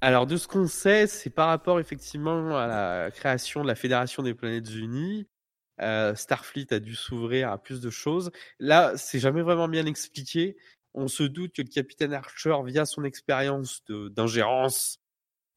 [0.00, 4.22] Alors de ce qu'on sait, c'est par rapport effectivement à la création de la Fédération
[4.22, 5.26] des planètes unies.
[5.80, 8.32] Euh, Starfleet a dû s'ouvrir à plus de choses.
[8.58, 10.56] Là, c'est jamais vraiment bien expliqué.
[10.94, 14.98] On se doute que le capitaine Archer, via son expérience d'ingérence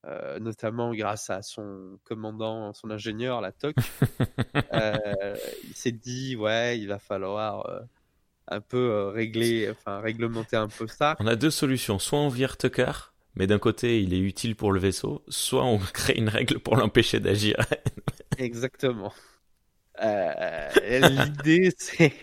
[0.08, 3.76] euh, notamment grâce à son commandant, son ingénieur, la TOC.
[4.74, 7.82] euh, il s'est dit, ouais, il va falloir euh,
[8.48, 11.16] un peu régler, enfin réglementer un peu ça.
[11.20, 12.92] On a deux solutions, soit on vire Tucker,
[13.36, 16.78] mais d'un côté il est utile pour le vaisseau, soit on crée une règle pour
[16.78, 17.58] l'empêcher d'agir.
[18.40, 19.14] Exactement.
[20.02, 22.14] L'idée, c'est,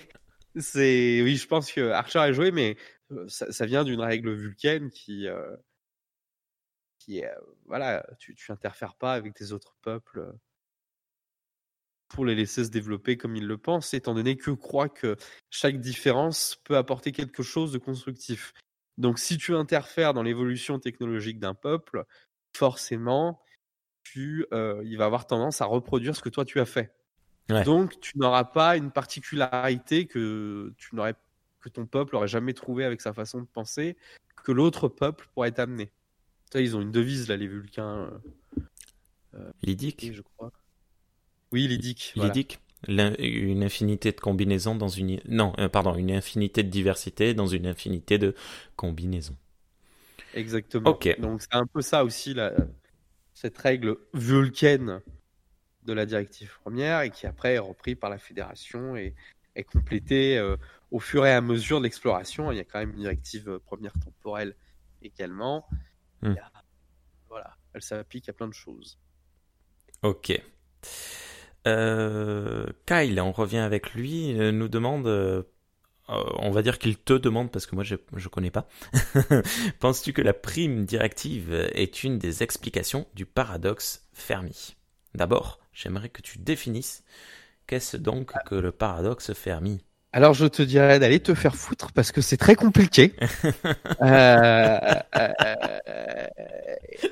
[0.56, 2.76] c'est, oui, je pense que Archer a joué, mais
[3.28, 5.28] ça, ça vient d'une règle vulcaine qui
[7.66, 10.32] voilà, tu, tu interfères pas avec tes autres peuples
[12.08, 15.16] pour les laisser se développer comme ils le pensent, étant donné que croient que
[15.50, 18.54] chaque différence peut apporter quelque chose de constructif.
[18.96, 22.04] Donc si tu interfères dans l'évolution technologique d'un peuple,
[22.56, 23.42] forcément,
[24.02, 26.94] tu, il va avoir tendance à reproduire ce que toi tu as fait.
[27.64, 31.14] Donc tu n'auras pas une particularité que tu n'aurais
[31.60, 33.96] que ton peuple aurait jamais trouvé avec sa façon de penser,
[34.44, 35.92] que l'autre peuple pourrait t'amener
[36.54, 38.10] ils ont une devise, là, les Vulcains.
[39.34, 40.52] Euh, Lydique je crois.
[41.52, 42.12] Oui, Lydique.
[42.16, 45.20] Lydique Une infinité de combinaisons dans une.
[45.28, 48.34] Non, euh, pardon, une infinité de diversité dans une infinité de
[48.76, 49.36] combinaisons.
[50.34, 50.90] Exactement.
[50.90, 51.18] Ok.
[51.20, 52.52] Donc, c'est un peu ça aussi, la...
[53.34, 55.00] cette règle vulcaine
[55.84, 59.14] de la directive première et qui après est repris par la fédération et
[59.54, 60.56] est complétée euh,
[60.90, 62.52] au fur et à mesure de l'exploration.
[62.52, 64.54] Il y a quand même une directive première temporelle
[65.02, 65.66] également.
[66.22, 66.34] Hmm.
[67.28, 68.98] Voilà, elle s'applique à plein de choses.
[70.02, 70.40] Ok.
[71.66, 75.42] Euh, Kyle, on revient avec lui, nous demande, euh,
[76.08, 78.68] on va dire qu'il te demande parce que moi je ne connais pas.
[79.80, 84.76] Penses-tu que la prime directive est une des explications du paradoxe Fermi?
[85.14, 87.04] D'abord, j'aimerais que tu définisses
[87.66, 89.84] qu'est-ce donc que le paradoxe Fermi?
[90.12, 93.14] Alors je te dirais d'aller te faire foutre parce que c'est très compliqué.
[94.02, 94.78] euh,
[95.16, 96.26] euh,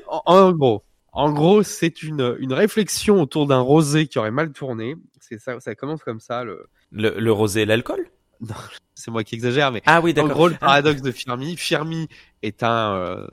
[0.09, 0.82] en, en, gros,
[1.12, 4.96] en gros, c'est une, une réflexion autour d'un rosé qui aurait mal tourné.
[5.20, 6.44] C'est ça, ça commence comme ça.
[6.44, 8.06] Le, le, le rosé, l'alcool?
[8.40, 8.54] Non,
[8.94, 10.30] c'est moi qui exagère, mais ah oui, en d'accord.
[10.32, 11.56] gros, le paradoxe de Fermi.
[11.56, 12.06] Fermi
[12.42, 13.26] est un, euh,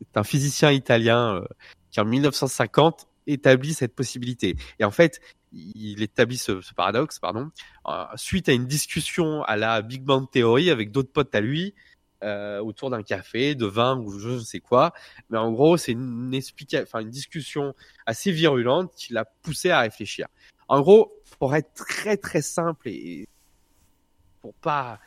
[0.00, 1.44] est un physicien italien euh,
[1.90, 4.54] qui en 1950 établit cette possibilité.
[4.78, 5.20] Et en fait,
[5.52, 7.50] il établit ce, ce paradoxe, pardon,
[7.88, 11.74] euh, suite à une discussion à la Big Bang Theory avec d'autres potes à lui
[12.24, 14.92] euh, autour d'un café, de vin ou je sais quoi.
[15.30, 17.74] Mais en gros, c'est une, explica- enfin, une discussion
[18.06, 20.26] assez virulente qui l'a poussé à réfléchir.
[20.68, 23.26] En gros, pour être très très simple et
[24.40, 24.98] pour pas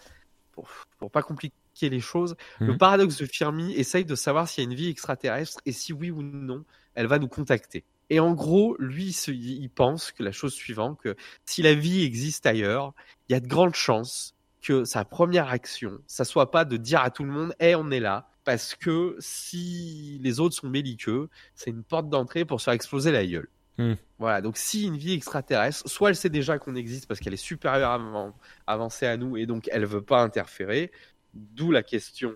[0.52, 2.78] pour, pour pas compliquer les choses, le Mhm.
[2.78, 6.12] paradoxe de Fermi essaye de savoir s'il y a une vie extraterrestre et si oui
[6.12, 7.84] ou non, elle va nous contacter.
[8.10, 11.74] Et en gros, lui, il se- il pense que la chose suivante, que si la
[11.74, 12.94] vie existe ailleurs,
[13.28, 17.02] il y a de grandes chances que sa première action, ça soit pas de dire
[17.02, 21.30] à tout le monde, eh, on est là, parce que si les autres sont belliqueux,
[21.56, 23.48] c'est une porte d'entrée pour se faire exploser la gueule.
[23.78, 23.94] Hmm.
[24.18, 27.38] Voilà, donc si une vie extraterrestre, soit elle sait déjà qu'on existe parce qu'elle est
[27.38, 28.36] supérieure avant-
[28.68, 30.92] avancée à nous et donc elle veut pas interférer,
[31.34, 32.36] d'où la question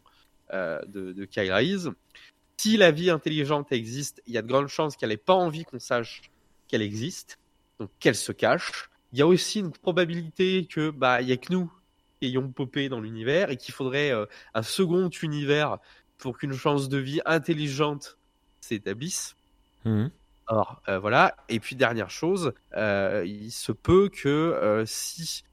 [0.53, 1.89] euh, de, de Kyle Reese.
[2.57, 5.65] Si la vie intelligente existe, il y a de grandes chances qu'elle n'ait pas envie
[5.65, 6.21] qu'on sache
[6.67, 7.37] qu'elle existe,
[7.79, 8.89] donc qu'elle se cache.
[9.11, 11.71] Il y a aussi une probabilité que bah il y a que nous
[12.19, 15.77] qui ayons popé dans l'univers et qu'il faudrait euh, un second univers
[16.17, 18.17] pour qu'une chance de vie intelligente
[18.61, 19.35] s'établisse.
[19.85, 20.09] Mhm.
[20.47, 21.35] Or, euh, voilà.
[21.49, 25.43] Et puis dernière chose, euh, il se peut que si,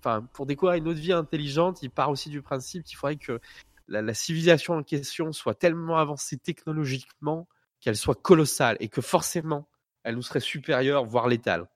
[0.00, 3.40] enfin, pour découvrir une autre vie intelligente, il part aussi du principe qu'il faudrait que
[3.90, 7.46] la, la civilisation en question soit tellement avancée technologiquement
[7.80, 9.68] qu'elle soit colossale et que forcément
[10.04, 11.66] elle nous serait supérieure, voire létale,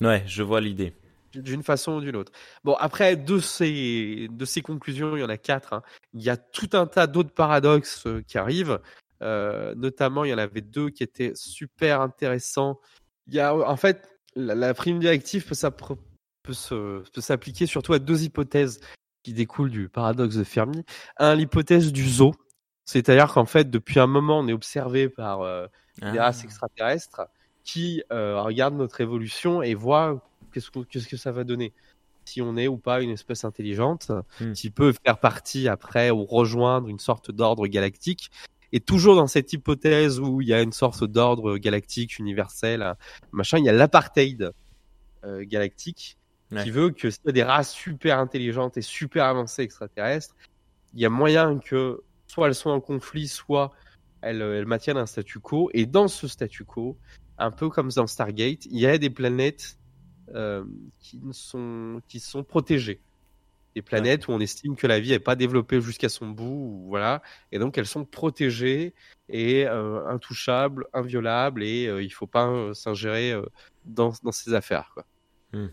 [0.00, 0.92] Ouais, je vois l'idée.
[1.34, 2.32] d'une façon ou d'une autre.
[2.64, 5.72] Bon, après de ces de ces conclusions, il y en a quatre.
[5.72, 5.82] hein.
[6.14, 8.80] Il y a tout un tas d'autres paradoxes euh, qui arrivent.
[9.22, 12.80] Euh, notamment, il y en avait deux qui étaient super intéressants.
[13.26, 15.54] Il y a, en fait, la, la prime directive peut
[17.20, 18.80] s'appliquer surtout à deux hypothèses
[19.28, 20.84] qui découlent du paradoxe de Fermi.
[21.18, 22.32] Un, l'hypothèse du zoo,
[22.86, 25.66] c'est-à-dire qu'en fait, depuis un moment, on est observé par euh,
[26.00, 26.24] des Ah.
[26.24, 27.20] races extraterrestres
[27.62, 30.22] qui euh, regardent notre évolution et voient
[30.54, 31.74] qu'est-ce que, qu'est-ce que ça va donner.
[32.24, 34.10] Si on est ou pas une espèce intelligente,
[34.40, 34.52] Hmm.
[34.52, 38.30] qui peut faire partie après ou rejoindre une sorte d'ordre galactique.
[38.72, 42.94] Et toujours dans cette hypothèse où il y a une sorte d'ordre galactique universel,
[43.32, 44.52] machin, il y a l'apartheid
[45.24, 46.17] euh, galactique
[46.50, 46.64] Ouais.
[46.64, 50.34] qui veut que s'il y a des races super intelligentes et super avancées extraterrestres,
[50.94, 53.72] il y a moyen que soit elles soient en conflit, soit
[54.22, 55.70] elles, elles maintiennent un statu quo.
[55.74, 56.96] Et dans ce statu quo,
[57.36, 59.78] un peu comme dans Stargate, il y a des planètes
[60.34, 60.64] euh,
[60.98, 63.02] qui ne sont qui sont protégées.
[63.74, 66.88] Des planètes où on estime que la vie n'est pas développée jusqu'à son bout, ou
[66.88, 68.94] voilà, et donc elles sont protégées
[69.28, 73.44] et euh, intouchables, inviolables, et euh, il faut pas euh, s'ingérer euh,
[73.84, 74.90] dans, dans ces affaires.
[74.94, 75.06] Quoi.
[75.52, 75.68] Hmm.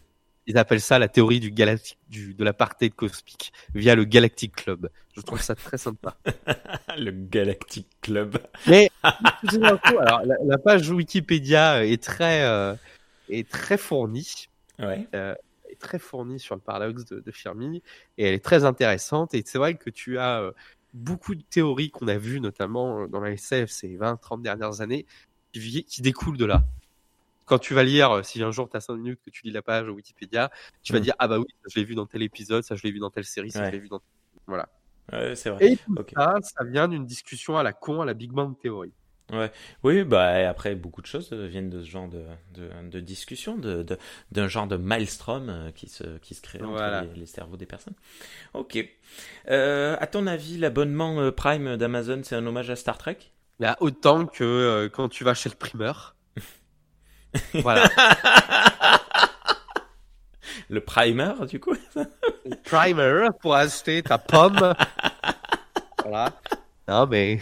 [0.47, 4.89] Ils appellent ça la théorie du galactique, du, de l'apartheid cosmique via le Galactic Club.
[5.15, 6.17] Je trouve ça très sympa.
[6.97, 8.37] le Galactic Club.
[8.67, 12.75] Mais alors la, la page Wikipédia est très euh,
[13.29, 15.07] est très fournie, Ouais.
[15.13, 17.81] est très fournie sur le paradoxe de, de Fermi
[18.17, 19.33] et elle est très intéressante.
[19.33, 20.51] Et c'est vrai que tu as euh,
[20.93, 25.05] beaucoup de théories qu'on a vues notamment euh, dans la SF ces 20-30 dernières années
[25.53, 26.63] qui, qui découlent de là.
[27.45, 29.51] Quand tu vas lire, euh, si un jour tu as 5 minutes que tu lis
[29.51, 30.49] la page Wikipédia,
[30.83, 31.03] tu vas Mm.
[31.03, 32.99] dire ah bah oui, ça, je l'ai vu dans tel épisode, ça je l'ai vu
[32.99, 33.67] dans telle série, ça Ouais.
[33.67, 34.01] je l'ai vu dans
[34.47, 34.67] voilà.
[35.11, 35.65] Ouais, c'est vrai.
[35.73, 38.91] Et tout ça, ça vient d'une discussion à la con à la Big Bang Theory.
[39.83, 43.57] Oui, bah après beaucoup de choses euh, viennent de ce genre de, de, de discussion,
[43.57, 43.97] de, de-
[44.31, 47.01] d'un genre de maelstrom euh, qui se, qui se crée entre Voilà.
[47.01, 47.95] les, les cerveaux des personnes.
[48.53, 48.77] Ok.
[49.49, 53.17] Euh, à ton avis, l'abonnement Prime d'Amazon, c'est un hommage à Star Trek?
[53.59, 56.14] Là, autant que euh, quand tu vas chez le primeur.
[57.55, 57.89] Voilà.
[60.69, 64.73] Le primer, du coup Le primer pour acheter ta pomme.
[66.03, 66.31] voilà.
[66.87, 67.39] Non, mais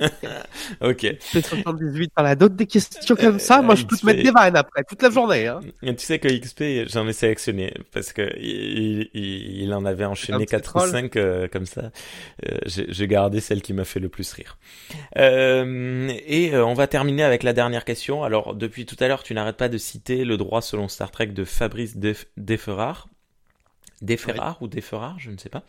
[0.80, 1.04] Ok.
[1.32, 4.56] P78, t'en as d'autres des questions comme ça Moi, je peux te mettre des vannes
[4.56, 5.46] après, toute la journée.
[5.46, 5.60] Hein.
[5.82, 10.44] Tu sais que XP, j'en ai sélectionné parce que il, il, il en avait enchaîné
[10.44, 10.90] petit 4 ou troll.
[10.90, 11.90] 5 euh, comme ça.
[12.46, 14.58] Euh, J'ai gardé celle qui m'a fait le plus rire.
[15.18, 18.24] Euh, et on va terminer avec la dernière question.
[18.24, 21.28] Alors, depuis tout à l'heure, tu n'arrêtes pas de citer le droit selon Star Trek
[21.28, 23.08] de Fabrice Def Defferard.
[24.04, 25.64] Des Ferrars ou des Ferrars, je ne sais pas.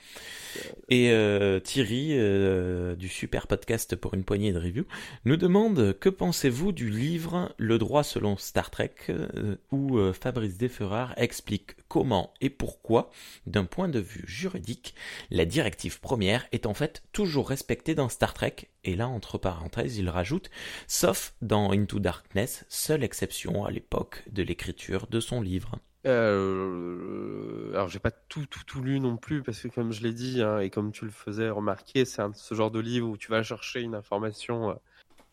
[0.89, 4.85] Et euh, Thierry, euh, du super podcast pour une poignée de reviews,
[5.23, 11.13] nous demande que pensez-vous du livre Le droit selon Star Trek, euh, où Fabrice Desferrard
[11.15, 13.09] explique comment et pourquoi,
[13.47, 14.95] d'un point de vue juridique,
[15.31, 19.97] la directive première est en fait toujours respectée dans Star Trek, et là, entre parenthèses,
[19.97, 20.49] il rajoute,
[20.87, 25.79] sauf dans Into Darkness, seule exception à l'époque de l'écriture de son livre.
[26.05, 30.13] Euh, alors j'ai pas tout, tout, tout lu non plus parce que comme je l'ai
[30.13, 33.31] dit hein, et comme tu le faisais remarquer, c'est ce genre de livre où tu
[33.31, 34.75] vas chercher une information euh,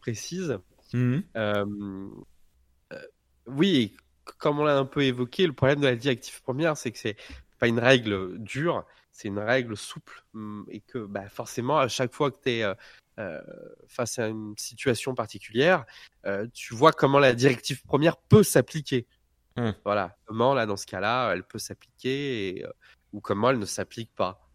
[0.01, 0.59] précise.
[0.95, 1.19] Mmh.
[1.37, 1.67] Euh,
[3.47, 3.97] oui,
[4.39, 7.17] comme on l'a un peu évoqué, le problème de la directive première, c'est que c'est
[7.59, 12.15] pas une règle dure, c'est une règle souple mmh, et que bah, forcément à chaque
[12.15, 12.65] fois que tu es
[13.89, 15.85] face à une situation particulière,
[16.55, 19.07] tu vois comment la directive première peut s'appliquer.
[19.57, 19.71] Mmh.
[19.85, 20.17] Voilà.
[20.25, 22.73] Comment, là, dans ce cas-là, elle peut s'appliquer euh,
[23.13, 24.49] ou comment elle ne s'applique pas.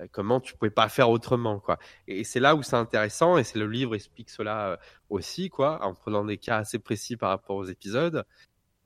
[0.00, 1.78] Euh, comment tu pouvais pas faire autrement, quoi.
[2.06, 4.76] Et c'est là où c'est intéressant, et c'est le livre explique cela euh,
[5.10, 8.24] aussi, quoi, en prenant des cas assez précis par rapport aux épisodes.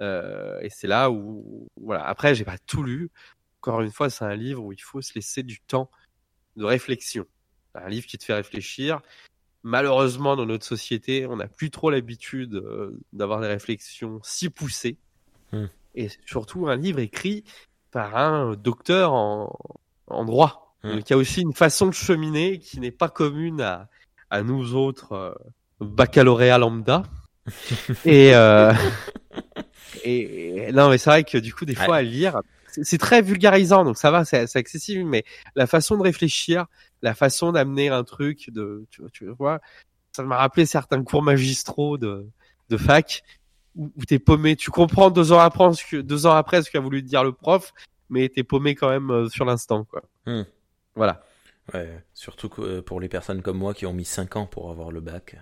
[0.01, 2.05] et c'est là où, voilà.
[2.07, 3.11] Après, j'ai pas tout lu.
[3.61, 5.91] Encore une fois, c'est un livre où il faut se laisser du temps
[6.57, 7.27] de réflexion.
[7.75, 9.01] Un livre qui te fait réfléchir.
[9.63, 12.61] Malheureusement, dans notre société, on n'a plus trop l'habitude
[13.13, 14.99] d'avoir des réflexions si poussées.
[15.53, 15.67] Hmm.
[15.95, 17.45] Et surtout un livre écrit
[17.91, 19.57] par un docteur en,
[20.07, 20.75] en droit.
[20.83, 20.93] Hmm.
[20.93, 23.89] Donc il y a aussi une façon de cheminer qui n'est pas commune à,
[24.31, 25.35] à nous autres euh,
[25.81, 27.03] baccalauréat lambda.
[28.05, 28.73] et, euh,
[30.05, 33.85] et, non mais c'est vrai que du coup des fois à lire c'est très vulgarisant
[33.85, 35.25] donc ça va c'est accessible mais
[35.57, 36.67] la façon de réfléchir
[37.03, 39.61] la façon d'amener un truc de tu, tu vois
[40.13, 42.29] ça m'a rappelé certains cours magistraux de
[42.69, 43.25] de fac
[43.77, 44.57] où, t'es paumé.
[44.57, 47.33] Tu comprends deux ans après ce que deux ans après ce qu'a voulu dire le
[47.33, 47.73] prof,
[48.11, 50.03] mais t'es paumé quand même euh, sur l'instant, quoi.
[50.27, 50.43] Hmm.
[50.95, 51.25] Voilà.
[51.73, 54.91] Ouais, surtout euh, pour les personnes comme moi qui ont mis 5 ans pour avoir
[54.91, 55.37] le bac.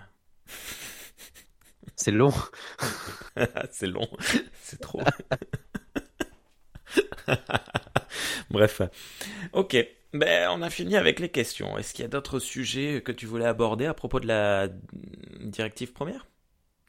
[1.95, 2.33] C'est long.
[3.71, 4.07] c'est long.
[4.61, 5.01] C'est trop.
[8.49, 8.81] Bref.
[9.53, 9.77] Ok.
[10.13, 11.77] Ben, on a fini avec les questions.
[11.77, 14.67] Est-ce qu'il y a d'autres sujets que tu voulais aborder à propos de la
[15.41, 16.25] directive première?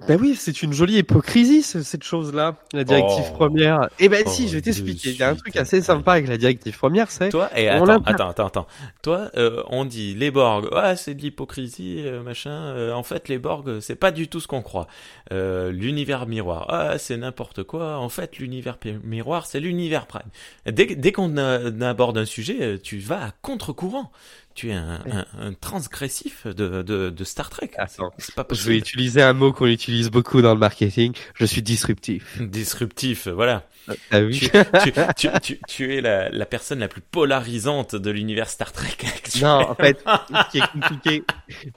[0.09, 3.35] Ben oui, c'est une jolie hypocrisie cette chose-là, la directive oh.
[3.35, 3.89] première.
[4.01, 5.11] Eh ben si, je vais oh, t'expliquer.
[5.11, 7.29] Il y a un truc assez sympa avec la directive première, c'est.
[7.29, 8.67] Toi, et attends, attends, attends, attends.
[9.03, 12.51] Toi, euh, on dit les Borg, ouais, c'est de l'hypocrisie, euh, machin.
[12.51, 14.89] Euh, en fait, les Borg, c'est pas du tout ce qu'on croit.
[15.31, 17.99] l'univers miroir, ah, c'est n'importe quoi.
[17.99, 20.23] En fait, l'univers miroir, c'est l'univers prime.
[20.67, 24.11] Dès, dès qu'on aborde un sujet, tu vas à contre-courant
[24.55, 27.71] tu es un, un, transgressif de, de, de, Star Trek.
[28.19, 28.65] C'est pas possible.
[28.65, 31.13] Je vais utiliser un mot qu'on utilise beaucoup dans le marketing.
[31.35, 32.41] Je suis disruptif.
[32.41, 33.65] Disruptif, voilà.
[34.11, 34.39] Ah oui.
[34.39, 38.97] tu, tu, tu, tu, es la, la, personne la plus polarisante de l'univers Star Trek.
[39.41, 40.05] Non, en fait,
[40.51, 41.25] qui est compliqué.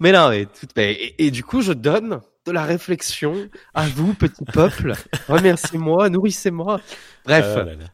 [0.02, 4.14] Mais non, mais, tout, et, et, du coup, je donne de la réflexion à vous,
[4.14, 4.94] petit peuple.
[5.30, 6.82] Remerciez-moi, nourrissez-moi.
[7.26, 7.46] Bref.
[7.58, 7.86] Oh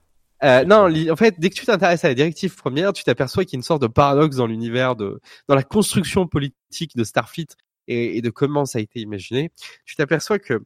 [0.43, 3.53] euh, non, en fait, dès que tu t'intéresses à la directive première, tu t'aperçois qu'il
[3.53, 7.47] y a une sorte de paradoxe dans l'univers de, dans la construction politique de Starfleet
[7.87, 9.51] et, de comment ça a été imaginé.
[9.85, 10.63] Tu t'aperçois que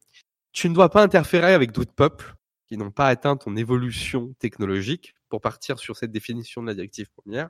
[0.53, 2.35] tu ne dois pas interférer avec d'autres peuples
[2.67, 7.09] qui n'ont pas atteint ton évolution technologique pour partir sur cette définition de la directive
[7.15, 7.49] première,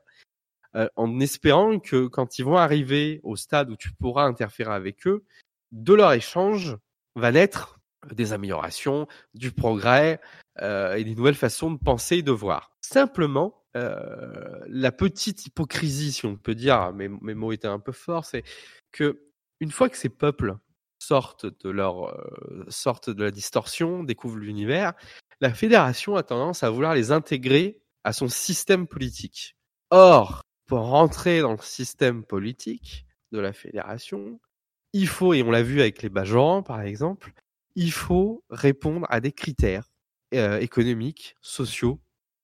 [0.75, 5.05] euh, en espérant que quand ils vont arriver au stade où tu pourras interférer avec
[5.07, 5.23] eux,
[5.71, 6.77] de leur échange
[7.15, 7.74] va naître
[8.13, 10.19] des améliorations, du progrès
[10.61, 12.71] euh, et des nouvelles façons de penser et de voir.
[12.81, 18.25] Simplement, euh, la petite hypocrisie, si on peut dire, mes, mots étaient un peu forts,
[18.25, 18.43] c'est
[18.91, 19.21] que
[19.59, 20.55] une fois que ces peuples
[20.99, 24.93] sortent de leur euh, sortent de la distorsion, découvrent l'univers,
[25.41, 29.57] la fédération a tendance à vouloir les intégrer à son système politique.
[29.89, 34.39] Or, pour rentrer dans le système politique de la fédération,
[34.93, 37.33] il faut, et on l'a vu avec les Bajorans par exemple,
[37.75, 39.89] il faut répondre à des critères
[40.33, 41.99] euh, économiques, sociaux,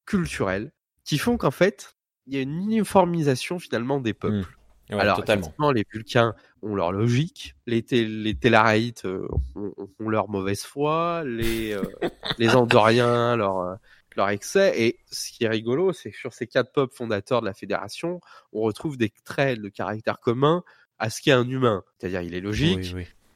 [0.05, 0.71] culturels,
[1.03, 1.95] qui font qu'en fait,
[2.27, 4.47] il y a une uniformisation finalement des peuples.
[4.89, 4.99] Mmh.
[4.99, 5.71] Alors, totalement.
[5.71, 11.81] les Vulcains ont leur logique, les, les Tellarites euh, ont, leur mauvaise foi, les, euh,
[12.39, 13.77] les Andoriens leur,
[14.17, 14.73] leur excès.
[14.81, 18.19] Et ce qui est rigolo, c'est que sur ces quatre peuples fondateurs de la Fédération,
[18.51, 20.63] on retrouve des traits de caractère commun
[20.99, 21.83] à ce qu'est un humain.
[21.97, 22.93] C'est-à-dire, il est logique,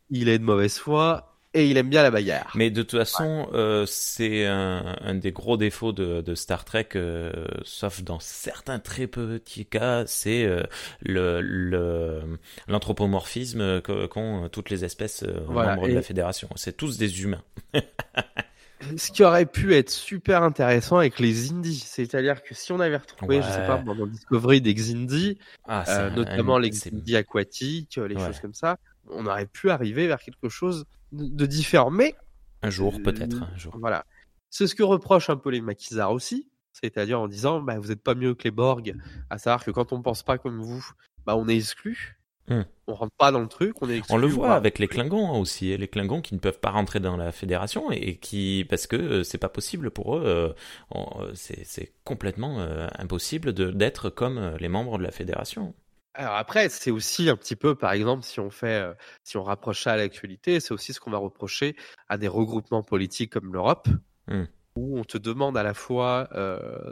[0.09, 2.51] il est de mauvaise foi, et il aime bien la bagarre.
[2.53, 6.89] Mais de toute façon, euh, c'est un, un, des gros défauts de, de Star Trek,
[6.95, 7.31] euh,
[7.63, 10.63] sauf dans certains très petits cas, c'est euh,
[11.01, 12.21] le
[12.67, 16.49] l'anthropomorphisme qu'ont toutes les espèces membres de la Fédération.
[16.55, 17.43] C'est tous des humains.
[18.97, 22.97] ce qui aurait pu être super intéressant avec les indies, c'est-à-dire que si on avait
[22.97, 25.37] retrouvé, je sais pas, dans Discovery des Xindi,
[25.67, 28.77] ah, euh, notamment les Xindi aquatiques, les choses comme ça,
[29.09, 30.85] on aurait pu arriver vers quelque chose
[31.15, 31.91] de, différent.
[31.91, 32.15] Mais
[32.61, 33.75] un jour, peut-être un jour.
[33.79, 34.05] Voilà,
[34.49, 38.01] c'est ce que reprochent un peu les maquisards aussi, c'est-à-dire en disant, bah, vous n'êtes
[38.01, 38.95] pas mieux que les Borg,
[39.29, 40.85] à savoir que quand on pense pas comme vous,
[41.25, 42.17] bah, on est exclu.
[42.47, 42.61] Hmm.
[42.85, 45.75] On rentre pas dans le truc, on est On le voit avec les Klingons aussi,
[45.75, 49.23] les Klingons qui ne peuvent pas rentrer dans la fédération et qui parce que euh,
[49.23, 50.53] c'est pas possible pour eux, euh,
[50.95, 52.59] euh, c'est complètement
[52.99, 55.73] impossible d'être comme les membres de la fédération.
[56.17, 58.85] Alors après, c'est aussi un petit peu, par exemple, si on fait,
[59.23, 61.75] si on rapproche ça à l'actualité, c'est aussi ce qu'on va reprocher
[62.07, 63.87] à des regroupements politiques comme l'Europe,
[64.27, 64.45] hmm.
[64.75, 66.29] où on te demande à la fois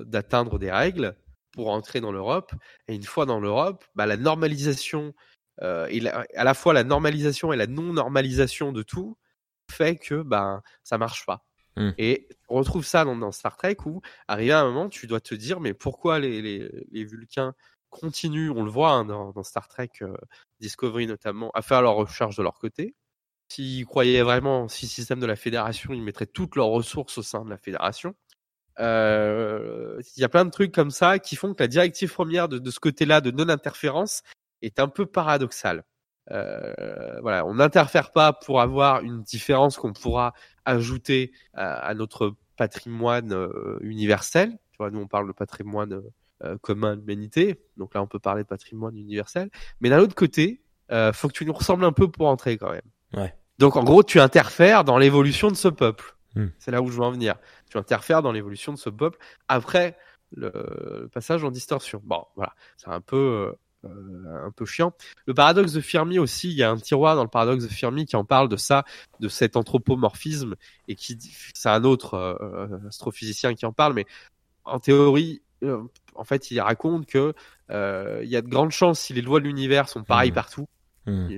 [0.05, 1.15] d'atteindre des règles
[1.51, 2.51] pour entrer dans l'Europe,
[2.87, 5.13] et une fois dans l'Europe, bah, la normalisation
[5.61, 5.87] euh,
[6.35, 9.17] à la fois la normalisation et la non-normalisation de tout
[9.71, 11.45] fait que ben ça marche pas.
[11.75, 11.91] Mmh.
[11.97, 15.35] Et on retrouve ça dans, Star Trek où, arrivé à un moment, tu dois te
[15.35, 17.53] dire mais pourquoi les, les, Vulcains
[17.99, 20.13] continuent, on le voit hein, dans, Star Trek euh,
[20.59, 22.95] Discovery notamment, à faire leur recherche de leur côté.
[23.49, 27.45] S'ils croyaient vraiment si système de la Fédération, ils mettraient toutes leurs ressources au sein
[27.45, 28.15] de la Fédération.
[28.79, 32.49] Euh, il y a plein de trucs comme ça qui font que la directive première
[32.49, 34.23] de, ce côté-là de non-interférence
[34.63, 35.83] est un peu paradoxal.
[36.31, 40.33] Euh, voilà, on n'interfère pas pour avoir une différence qu'on pourra
[40.65, 43.49] ajouter à, notre patrimoine
[43.81, 44.57] universel.
[44.71, 46.01] Tu vois, nous on parle de patrimoine
[46.61, 49.49] commun de l'humanité, donc là on peut parler de patrimoine universel.
[49.81, 52.71] Mais d'un autre côté, euh, faut que tu nous ressembles un peu pour entrer quand
[52.71, 52.81] même.
[53.13, 53.33] Ouais.
[53.59, 56.15] Donc en gros, tu interfères dans l'évolution de ce peuple.
[56.35, 56.47] Hmm.
[56.59, 57.35] C'est là où je veux en venir.
[57.69, 59.17] Tu interfères dans l'évolution de ce peuple
[59.47, 59.97] après
[60.31, 60.51] le,
[61.01, 62.01] le passage en distorsion.
[62.03, 63.53] Bon, voilà, c'est un peu
[63.85, 64.93] euh, un peu chiant.
[65.25, 68.05] Le paradoxe de Fermi aussi, il y a un tiroir dans le paradoxe de Fermi
[68.05, 68.85] qui en parle de ça,
[69.19, 70.55] de cet anthropomorphisme,
[70.87, 71.17] et qui,
[71.53, 74.05] c'est un autre euh, astrophysicien qui en parle, mais
[74.63, 75.52] en théorie, euh,
[76.15, 77.33] en fait, il raconte que
[77.69, 80.35] il y a de grandes chances si les lois de l'univers sont pareilles mmh.
[80.35, 80.67] partout,
[81.05, 81.29] mmh.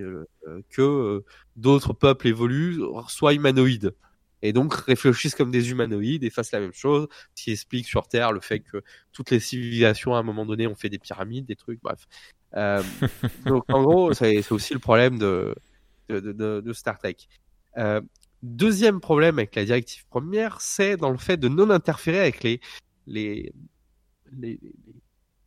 [0.69, 1.23] que
[1.55, 3.93] d'autres peuples évoluent, soient humanoïdes
[4.45, 8.07] et donc réfléchissent comme des humanoïdes et fassent la même chose, ce qui explique sur
[8.07, 11.45] Terre le fait que toutes les civilisations à un moment donné ont fait des pyramides,
[11.45, 12.05] des trucs, bref.
[12.55, 12.83] Euh,
[13.47, 15.55] donc en gros, c'est aussi le problème de,
[16.09, 17.17] de, de, de Star Trek.
[17.77, 18.01] Euh,
[18.43, 22.59] deuxième problème avec la directive première, c'est dans le fait de non interférer avec les,
[23.07, 23.51] les,
[24.31, 24.59] les,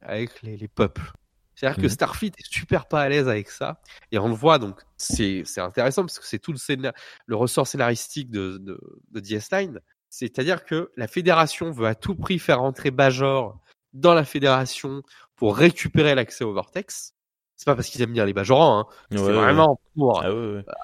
[0.00, 1.12] avec les, les peuples.
[1.54, 1.88] C'est-à-dire que mhm.
[1.88, 3.80] Starfleet est super pas à l'aise avec ça.
[4.12, 6.92] Et on le voit, donc c'est intéressant parce que c'est tout le,
[7.26, 9.78] le ressort scénaristique de, de, de DS9.
[10.08, 13.60] C'est-à-dire que la fédération veut à tout prix faire entrer Bajor
[13.92, 15.02] dans la fédération
[15.34, 17.14] pour récupérer l'accès au vortex.
[17.56, 18.86] C'est pas parce qu'ils aiment bien les Bajorans, hein.
[19.10, 20.30] c'est vraiment pour ah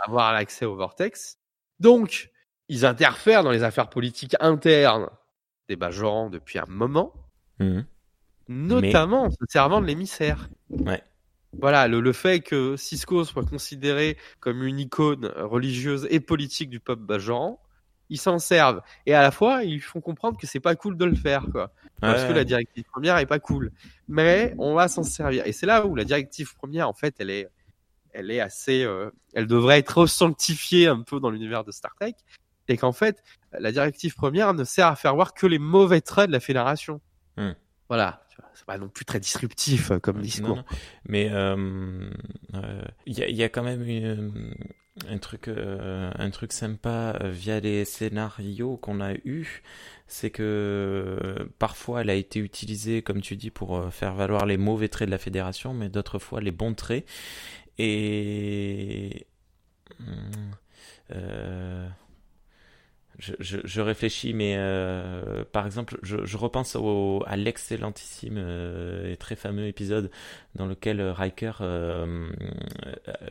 [0.05, 1.39] avoir l'accès au vortex.
[1.79, 2.33] Donc,
[2.69, 5.09] ils interfèrent dans les affaires politiques internes
[5.69, 7.24] des Bajorans depuis un moment.
[7.59, 7.85] Mhm
[8.49, 10.49] notamment en se servant de l'émissaire.
[10.71, 11.03] Ouais.
[11.61, 16.81] Voilà, le, le, fait que Cisco soit considéré comme une icône religieuse et politique du
[16.81, 17.61] peuple bajoran,
[18.11, 18.83] ils s'en servent.
[19.07, 21.73] Et à la fois, ils font comprendre que c'est pas cool de le faire, quoi.
[22.01, 23.71] Parce que la directive première est pas cool.
[24.09, 25.47] Mais on va s'en servir.
[25.47, 27.49] Et c'est là où la directive première, en fait, elle est,
[28.13, 32.15] elle est assez, euh, elle devrait être sanctifiée un peu dans l'univers de Star Trek.
[32.69, 36.27] Et qu'en fait, la directive première ne sert à faire voir que les mauvais traits
[36.27, 37.01] de la fédération.
[37.37, 37.53] Hmm.
[37.89, 38.25] Voilà
[38.55, 40.63] c'est pas non plus très disruptif euh, comme discours.
[41.07, 42.11] Mais euh,
[42.55, 44.55] euh, il y, a, quand même
[45.09, 49.63] un truc, un truc sympa via les scénarios qu'on a eu,
[50.07, 54.89] c'est que parfois elle a été utilisée, comme tu dis, pour faire valoir les mauvais
[54.89, 57.07] traits de la fédération, mais d'autres fois les bons traits.
[57.79, 59.27] Et
[63.19, 69.67] je, réfléchis, mais euh, par exemple, je, repense au, à l'excellentissime euh, et très fameux
[69.67, 70.11] épisode
[70.55, 72.29] dans lequel Riker euh,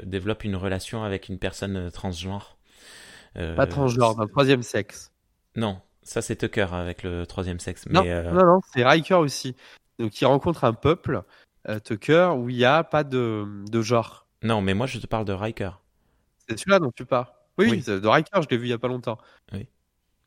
[0.03, 2.57] développe une relation avec une personne transgenre.
[3.36, 5.11] Pas transgenre, un troisième sexe.
[5.55, 7.86] Non, ça c'est Tucker avec le troisième sexe.
[7.88, 9.55] Non, non, non, c'est Riker aussi.
[9.99, 11.23] Donc il rencontre un peuple,
[11.84, 14.27] Tucker, où il n'y a pas de, de genre.
[14.43, 15.71] Non, mais moi je te parle de Riker.
[16.47, 17.27] C'est celui-là dont tu parles.
[17.57, 17.84] Oui, oui.
[17.86, 19.17] de Riker, je l'ai vu il y a pas longtemps.
[19.51, 19.67] Oui.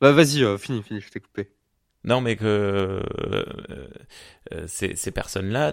[0.00, 1.50] Bah vas-y, euh, fini, fini, je t'ai coupé.
[2.04, 3.02] Non, mais que euh,
[4.52, 5.72] euh, ces, ces personnes-là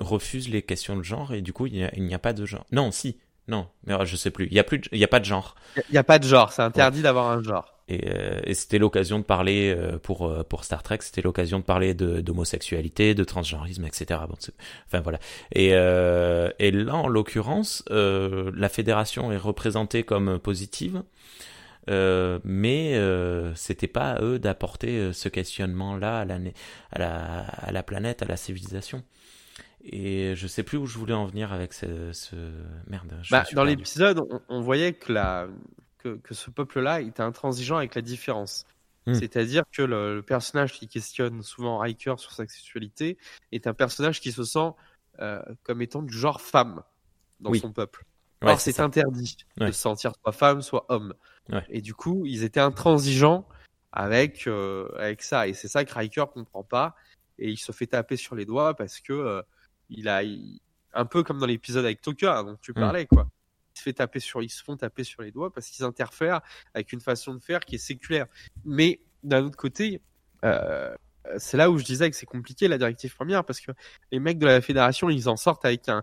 [0.00, 2.66] refusent les questions de genre et du coup, il n'y a, a, pas de genre.
[2.72, 4.46] Non, si, non, mais je sais plus.
[4.46, 5.54] Il n'y a plus, il y a pas de genre.
[5.76, 6.52] Il n'y a, pas de genre.
[6.52, 7.76] C'est interdit d'avoir un genre.
[7.88, 8.08] Et,
[8.44, 13.14] et c'était l'occasion de parler pour pour Star Trek, c'était l'occasion de parler de d'homosexualité,
[13.14, 14.20] de transgenrisme, etc.
[14.28, 14.36] Bon,
[14.86, 15.18] enfin voilà.
[15.52, 21.04] Et et là, en l'occurrence, la fédération est représentée comme positive.
[21.88, 26.38] Euh, mais euh, c'était pas à eux d'apporter euh, ce questionnement-là à la,
[26.90, 29.02] à, la, à la planète, à la civilisation.
[29.82, 32.36] Et je sais plus où je voulais en venir avec ce, ce...
[32.86, 33.14] merde.
[33.30, 35.48] Bah, dans l'épisode, on, on, voyait que, la,
[35.98, 38.66] que, que ce peuple-là était intransigeant avec la différence.
[39.06, 39.14] Hmm.
[39.14, 43.16] C'est-à-dire que le, le, personnage qui questionne souvent Riker sur sa sexualité
[43.52, 44.72] est un personnage qui se sent
[45.20, 46.82] euh, comme étant du genre femme
[47.40, 48.04] dans son peuple.
[48.42, 51.14] Or, c'est interdit de se sentir soit femme, soit homme.
[51.68, 53.46] Et du coup, ils étaient intransigeants
[53.92, 55.48] avec, euh, avec ça.
[55.48, 56.94] Et c'est ça que Riker comprend pas.
[57.38, 59.42] Et il se fait taper sur les doigts parce que euh,
[59.88, 60.22] il a,
[60.94, 62.74] un peu comme dans l'épisode avec Toka hein, dont tu mm.
[62.74, 63.28] parlais, quoi.
[63.74, 66.40] Il se fait taper sur, ils se font taper sur les doigts parce qu'ils interfèrent
[66.74, 68.26] avec une façon de faire qui est séculaire.
[68.64, 70.02] Mais d'un autre côté,
[70.44, 70.94] euh,
[71.38, 73.72] c'est là où je disais que c'est compliqué la directive première parce que
[74.10, 76.02] les mecs de la fédération, ils en sortent avec un,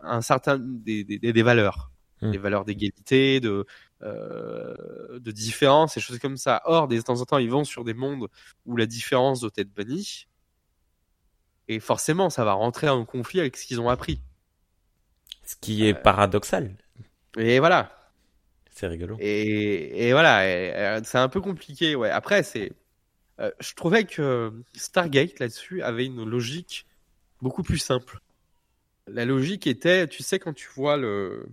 [0.00, 1.90] un certain des, des, des valeurs,
[2.22, 2.30] mmh.
[2.30, 3.66] des valeurs d'égalité, de
[4.04, 6.62] euh, de différence et choses comme ça.
[6.64, 8.28] Or, de temps en temps, ils vont sur des mondes
[8.66, 10.26] où la différence doit être bannie,
[11.68, 14.20] et forcément, ça va rentrer en conflit avec ce qu'ils ont appris.
[15.44, 16.02] Ce qui est euh...
[16.02, 16.76] paradoxal.
[17.38, 17.90] Et voilà.
[18.70, 19.16] C'est rigolo.
[19.20, 21.94] Et, et voilà, euh, c'est un peu compliqué.
[21.94, 22.10] Ouais.
[22.10, 22.72] Après, c'est,
[23.40, 26.86] euh, je trouvais que Stargate là-dessus avait une logique
[27.40, 28.20] beaucoup plus simple
[29.06, 31.46] la logique était, tu sais, quand tu vois le,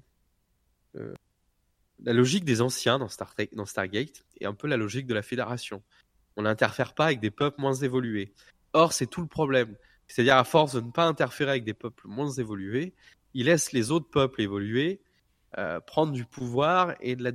[2.03, 5.21] la logique des anciens dans, Star dans Stargate et un peu la logique de la
[5.21, 5.83] Fédération.
[6.37, 8.33] On n'interfère pas avec des peuples moins évolués.
[8.73, 9.75] Or, c'est tout le problème.
[10.07, 12.93] C'est-à-dire, à force de ne pas interférer avec des peuples moins évolués,
[13.33, 15.01] il laisse les autres peuples évoluer,
[15.57, 17.31] euh, prendre du pouvoir et, de la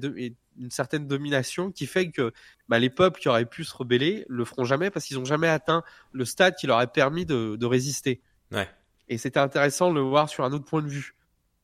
[0.59, 2.33] une certaine domination qui fait que
[2.69, 5.49] bah, les peuples qui auraient pu se rebeller le feront jamais parce qu'ils n'ont jamais
[5.49, 8.23] atteint le stade qui leur a permis de, de résister.
[8.53, 8.69] Ouais.
[9.09, 11.15] Et c'était intéressant de le voir sur un autre point de vue.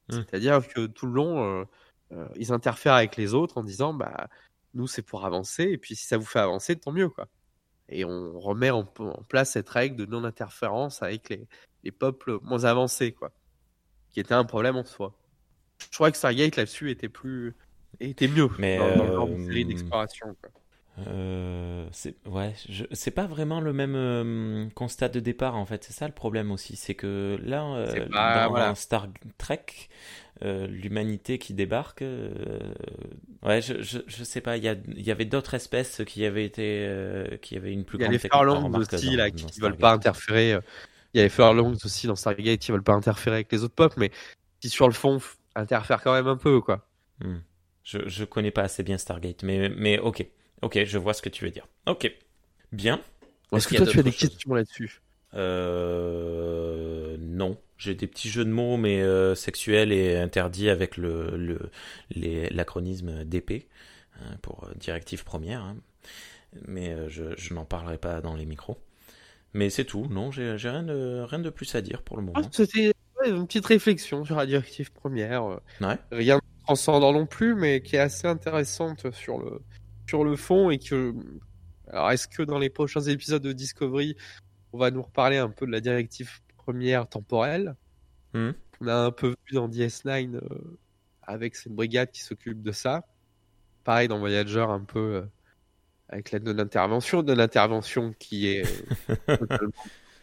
[0.09, 0.15] Mmh.
[0.29, 1.65] C'est-à-dire que tout le long, euh,
[2.13, 4.29] euh, ils interfèrent avec les autres en disant, bah,
[4.75, 7.29] nous, c'est pour avancer, et puis si ça vous fait avancer, tant mieux, quoi.
[7.89, 11.47] Et on remet en, en place cette règle de non-interférence avec les,
[11.85, 13.33] les, peuples moins avancés, quoi.
[14.13, 15.15] Qui était un problème en soi.
[15.79, 17.55] Je crois que Stargate là-dessus était plus,
[18.01, 20.51] était mieux Mais dans, dans euh, d'exploration, quoi.
[20.99, 22.55] Euh, c'est ouais,
[22.93, 25.85] c'est pas vraiment le même euh, constat de départ en fait.
[25.85, 28.75] C'est ça le problème aussi, c'est que là, euh, pas, dans voilà.
[28.75, 29.65] Star Trek,
[30.43, 32.05] l'humanité qui débarque,
[33.43, 37.39] ouais, je, je, je, sais pas, il y, y avait d'autres espèces qui avaient été,
[37.41, 39.93] qui avaient une plus il y grande a les Furlongs aussi là, qui, veulent pas
[39.93, 40.59] interférer.
[41.15, 43.75] Il y a les Furlongs aussi dans Stargate qui veulent pas interférer avec les autres
[43.75, 44.11] peuples, mais
[44.61, 45.21] qui sur le fond
[45.55, 46.87] interfèrent quand même un peu quoi.
[47.21, 47.39] Hmm.
[47.83, 50.27] Je, je connais pas assez bien Stargate, mais, mais ok.
[50.63, 51.67] Ok, je vois ce que tu veux dire.
[51.87, 52.11] Ok,
[52.71, 53.01] bien.
[53.53, 55.03] Est-ce que toi tu as des questions là-dessus?
[55.35, 61.71] Euh, Non, j'ai des petits jeux de mots, mais euh, sexuels et interdits avec le
[62.15, 63.67] l'acronyme le, DP
[64.21, 65.63] hein, pour euh, directive première.
[65.63, 65.77] Hein.
[66.67, 68.79] Mais euh, je, je n'en parlerai pas dans les micros.
[69.55, 70.07] Mais c'est tout.
[70.11, 72.41] Non, j'ai rien de rien de plus à dire pour le moment.
[72.43, 72.93] Ah, C'était
[73.27, 75.45] une petite réflexion sur la directive première.
[75.81, 75.99] Ouais.
[76.11, 79.61] Rien de transcendant non plus, mais qui est assez intéressante sur le
[80.07, 81.15] sur le fond et que
[81.89, 84.17] alors est-ce que dans les prochains épisodes de Discovery
[84.73, 87.77] on va nous reparler un peu de la directive première temporelle?
[88.35, 88.51] Mmh.
[88.81, 90.41] on a un peu vu dans DS9 euh,
[91.23, 93.05] avec cette brigade qui s'occupe de ça.
[93.85, 95.23] Pareil dans Voyager un peu euh,
[96.09, 98.65] avec l'aide de l'intervention de l'intervention qui est
[99.29, 99.37] euh,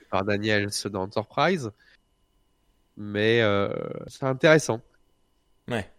[0.09, 1.71] par Daniel dans Enterprise.
[2.97, 3.69] Mais euh,
[4.07, 4.82] c'est intéressant.
[5.67, 5.89] Ouais.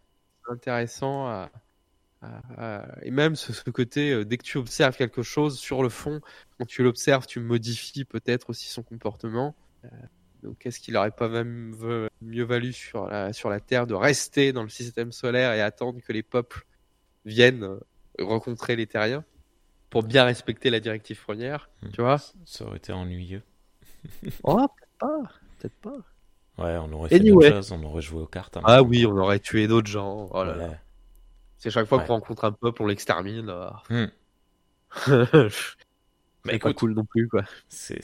[0.49, 1.51] Intéressant à
[3.03, 6.21] et même ce, ce côté, euh, dès que tu observes quelque chose sur le fond,
[6.59, 9.55] quand tu l'observes, tu modifies peut-être aussi son comportement.
[9.85, 9.89] Euh,
[10.43, 11.75] donc, est-ce qu'il n'aurait pas même
[12.23, 16.01] mieux valu sur la, sur la Terre de rester dans le système solaire et attendre
[16.01, 16.65] que les peuples
[17.25, 17.69] viennent
[18.19, 19.25] rencontrer les terriens
[19.89, 21.89] pour bien respecter la directive première, Hmm.
[21.93, 22.19] tu vois?
[22.45, 23.43] Ça aurait été ennuyeux.
[24.45, 25.23] Oh, peut-être pas,
[25.59, 25.97] peut-être pas.
[26.65, 27.47] Ouais, on aurait fait Anyway.
[27.51, 28.57] d'autres choses, on aurait joué aux cartes.
[28.59, 30.29] un Ah oui, on aurait tué d'autres gens.
[30.33, 30.79] Oh là là.
[31.61, 32.07] C'est chaque fois Ouais.
[32.07, 33.55] qu'on rencontre un peuple, on l'extermine.
[33.89, 34.07] Hmm.
[36.47, 37.43] C'est pas cool non plus, quoi.
[37.69, 38.01] C'est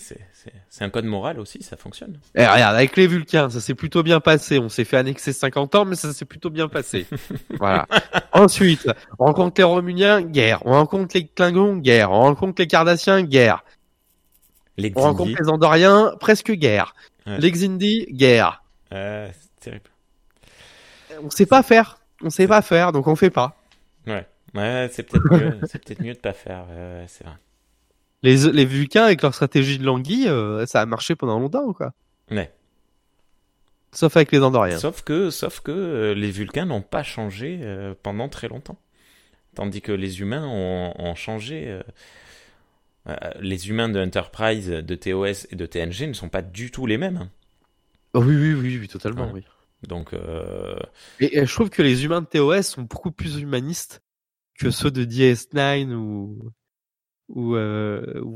[0.80, 2.20] un code moral aussi, ça fonctionne.
[2.34, 4.58] Eh, regarde, avec les Vulcains, ça s'est plutôt bien passé.
[4.58, 7.06] On s'est fait annexer 50 ans, mais ça s'est plutôt bien passé.
[7.58, 7.86] voilà.
[8.32, 10.60] Ensuite, on rencontre les Romuliens, guerre.
[10.66, 12.10] On rencontre les Klingons, guerre.
[12.10, 13.64] On rencontre les Cardassiens, guerre.
[14.76, 16.94] Les On rencontre les Andoriens, presque guerre.
[17.26, 17.38] Ouais.
[17.38, 18.62] Les Xindi, guerre.
[18.92, 19.90] Euh, c'est terrible.
[21.24, 21.95] On sait pas faire.
[22.22, 23.56] On sait pas faire, donc on fait pas.
[24.06, 26.66] Ouais, ouais c'est peut-être mieux, c'est peut-être mieux de pas faire.
[27.06, 27.36] c'est vrai.
[28.22, 31.92] Les, les Vulcains, avec leur stratégie de languille, euh, ça a marché pendant longtemps, quoi.
[32.30, 32.50] Ouais.
[33.92, 34.78] Sauf avec les Andoriens.
[34.78, 38.78] Sauf que, sauf que euh, les Vulcains n'ont pas changé euh, pendant très longtemps.
[39.54, 41.80] tandis que les humains ont, changé.
[43.40, 46.98] les humains de Enterprise, de TOS et de TNG ne sont pas du tout les
[46.98, 47.28] mêmes.
[48.12, 49.44] Oh oui, oui, oui, oui, totalement, oui.
[49.86, 50.12] Donc,
[51.20, 54.02] et, je trouve que les humains de TOS sont beaucoup plus humanistes
[54.58, 56.50] que ceux de DS9 ou
[57.28, 57.56] ou,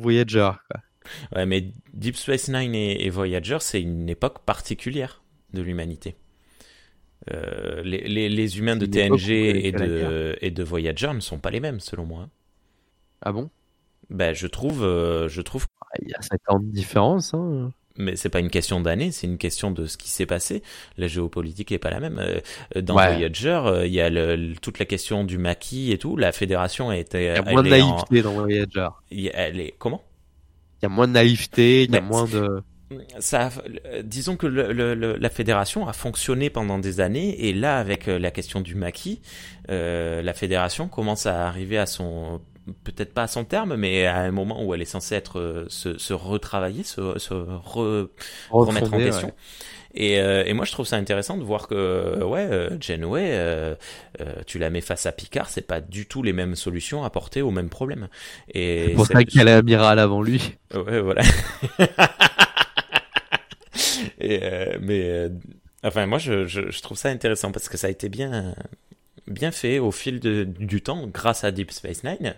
[0.01, 0.51] Voyager.
[0.69, 0.81] Quoi.
[1.35, 5.23] Ouais, mais Deep Space Nine et, Voyager, c'est une époque particulière
[5.53, 6.17] de l'humanité.
[7.31, 11.61] Euh, les, les, humains de TNG et de, et de Voyager ne sont pas les
[11.61, 12.29] mêmes, selon moi.
[13.21, 13.51] Ah bon?
[14.09, 15.67] Ben, je trouve, euh, je trouve.
[16.03, 17.35] Il y a 50 ans de différence.
[17.35, 17.73] Hein.
[18.01, 20.63] Mais c'est pas une question d'année, c'est une question de ce qui s'est passé.
[20.97, 22.19] La géopolitique est pas la même.
[22.19, 22.41] Euh,
[22.81, 24.11] dans Voyager, il y a
[24.61, 26.17] toute la question du maquis et tout.
[26.17, 27.21] La fédération a été.
[27.21, 28.89] Il y a moins de naïveté dans Voyager.
[29.11, 30.03] Elle est comment?
[30.81, 32.63] Il y a moins de naïveté, il y a moins de
[33.21, 33.51] ça,
[34.03, 38.31] disons que le, la fédération a fonctionné pendant des années et là avec euh, la
[38.31, 39.21] question du maquis,
[39.71, 42.41] euh, la fédération commence à arriver à son
[42.85, 45.67] peut-être pas à son terme, mais à un moment où elle est censée être euh,
[45.69, 49.33] se, se retravailler, se, se remettre en question.
[49.95, 53.75] Et, euh, et, moi, je trouve ça intéressant de voir que, ouais, euh, Janeway, euh,
[54.21, 57.43] euh, tu la mets face à Picard, c'est pas du tout les mêmes solutions apportées
[57.43, 58.09] au même problème.
[58.55, 60.57] Et c'est pour ça qu'elle est amiral avant lui.
[60.75, 61.23] Ouais, voilà.
[64.21, 64.41] et,
[64.81, 65.29] mais,
[65.83, 68.55] enfin, moi, je, je, je, trouve ça intéressant parce que ça a été bien
[69.27, 72.35] bien fait au fil de, du temps grâce à Deep Space Nine.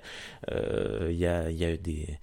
[0.50, 2.18] Il y, a, y a eu des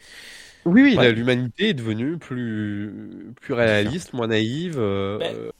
[0.66, 4.78] oui, oui, l'humanité est devenue plus, plus réaliste, moins naïve.
[4.78, 5.52] Euh,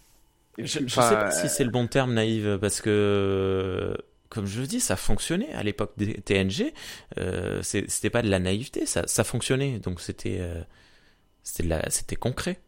[0.58, 3.96] je ne sais pas si c'est le bon terme naïve, parce que,
[4.30, 6.74] comme je le dis, ça fonctionnait à l'époque des TNG.
[7.18, 9.80] Euh, c'était pas de la naïveté, ça, ça fonctionnait.
[9.80, 10.62] Donc c'était euh,
[11.44, 12.60] c'était concret,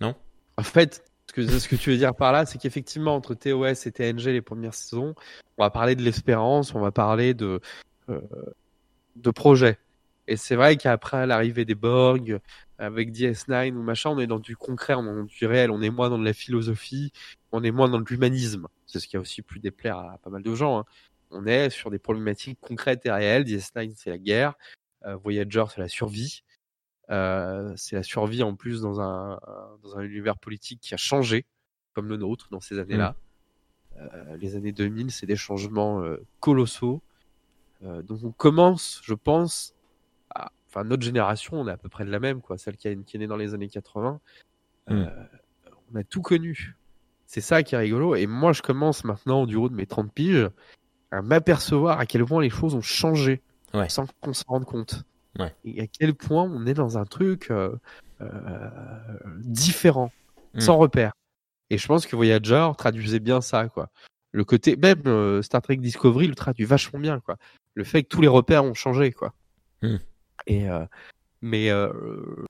[0.00, 0.14] non?
[0.56, 4.26] En fait, ce que, tu veux dire par là, c'est qu'effectivement, entre TOS et TNG,
[4.26, 5.14] les premières saisons,
[5.58, 7.60] on va parler de l'espérance, on va parler de,
[8.08, 8.20] euh,
[9.16, 9.78] de projets.
[10.28, 12.38] Et c'est vrai qu'après l'arrivée des Borg,
[12.78, 15.82] avec DS9 ou machin, on est dans du concret, on est dans du réel, on
[15.82, 17.12] est moins dans de la philosophie,
[17.52, 18.68] on est moins dans de l'humanisme.
[18.86, 20.78] C'est ce qui a aussi pu déplaire à pas mal de gens.
[20.78, 20.84] Hein.
[21.30, 23.44] On est sur des problématiques concrètes et réelles.
[23.44, 24.54] DS9, c'est la guerre.
[25.04, 26.42] Euh, Voyager, c'est la survie.
[27.10, 29.40] Euh, c'est la survie en plus dans un,
[29.82, 31.44] dans un univers politique qui a changé,
[31.94, 33.10] comme le nôtre, dans ces années-là.
[33.10, 34.00] Mm.
[34.00, 37.02] Euh, les années 2000, c'est des changements euh, colossaux.
[37.82, 39.74] Donc on commence, je pense,
[40.68, 43.14] enfin notre génération, on est à peu près de la même, quoi, celle qui, est
[43.14, 44.20] née dans les années 80.
[44.88, 44.92] Hmm.
[44.92, 45.06] Euh,
[45.92, 46.76] on a tout connu.
[47.26, 48.14] C'est ça qui est rigolo.
[48.14, 50.50] Et moi, je commence maintenant, du haut de mes 30 piges,
[51.10, 53.40] à m'apercevoir à quel point les choses ont changé
[53.88, 55.04] sans qu'on se rende compte.
[55.64, 57.74] Et à quel point on est dans un truc euh,
[58.20, 58.68] euh,
[59.38, 60.12] différent,
[60.54, 60.60] hmm.
[60.60, 61.12] sans repère.
[61.70, 63.90] Et je pense que Voyager traduisait bien ça, quoi.
[64.32, 67.36] Le côté, même Star Trek Discovery le traduit vachement bien, quoi.
[67.74, 69.32] Le fait que tous les repères ont changé, quoi.
[69.82, 69.96] Hmm.
[70.46, 70.84] Et euh,
[71.42, 71.92] mais euh,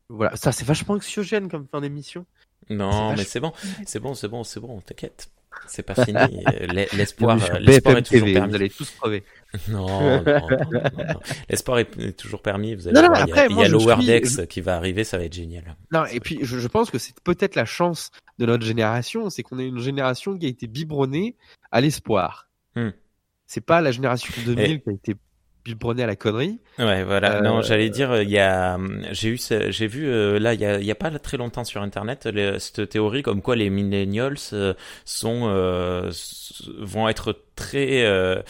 [0.09, 2.27] voilà, ça c'est vachement anxiogène comme fin d'émission.
[2.69, 3.53] Non, mais c'est bon,
[3.87, 5.31] c'est bon, c'est bon, c'est bon, t'inquiète.
[5.67, 6.19] C'est pas fini.
[6.97, 8.49] L'espoir, l'espoir est toujours permis.
[8.49, 9.23] Vous allez tous crever.
[9.69, 12.75] non, non, non, L'espoir est toujours permis.
[12.75, 15.77] Vous allez voir, il y a, Lower Decks qui va arriver, ça va être génial.
[15.93, 19.43] Non, et puis je, je pense que c'est peut-être la chance de notre génération, c'est
[19.43, 21.37] qu'on est une génération qui a été biberonnée
[21.71, 22.49] à l'espoir.
[22.75, 22.91] Hmm.
[23.47, 25.17] C'est pas la génération 2000 qui a été
[25.67, 26.59] il prenait à la connerie.
[26.79, 27.41] Ouais, voilà.
[27.41, 28.79] non, euh, j'allais dire, il y a,
[29.13, 29.39] j'ai eu,
[29.69, 32.29] j'ai vu euh, là, il y a, il y a pas très longtemps sur internet
[32.59, 35.49] cette théorie comme quoi les millennials euh, sont
[36.79, 38.43] vont être très euh,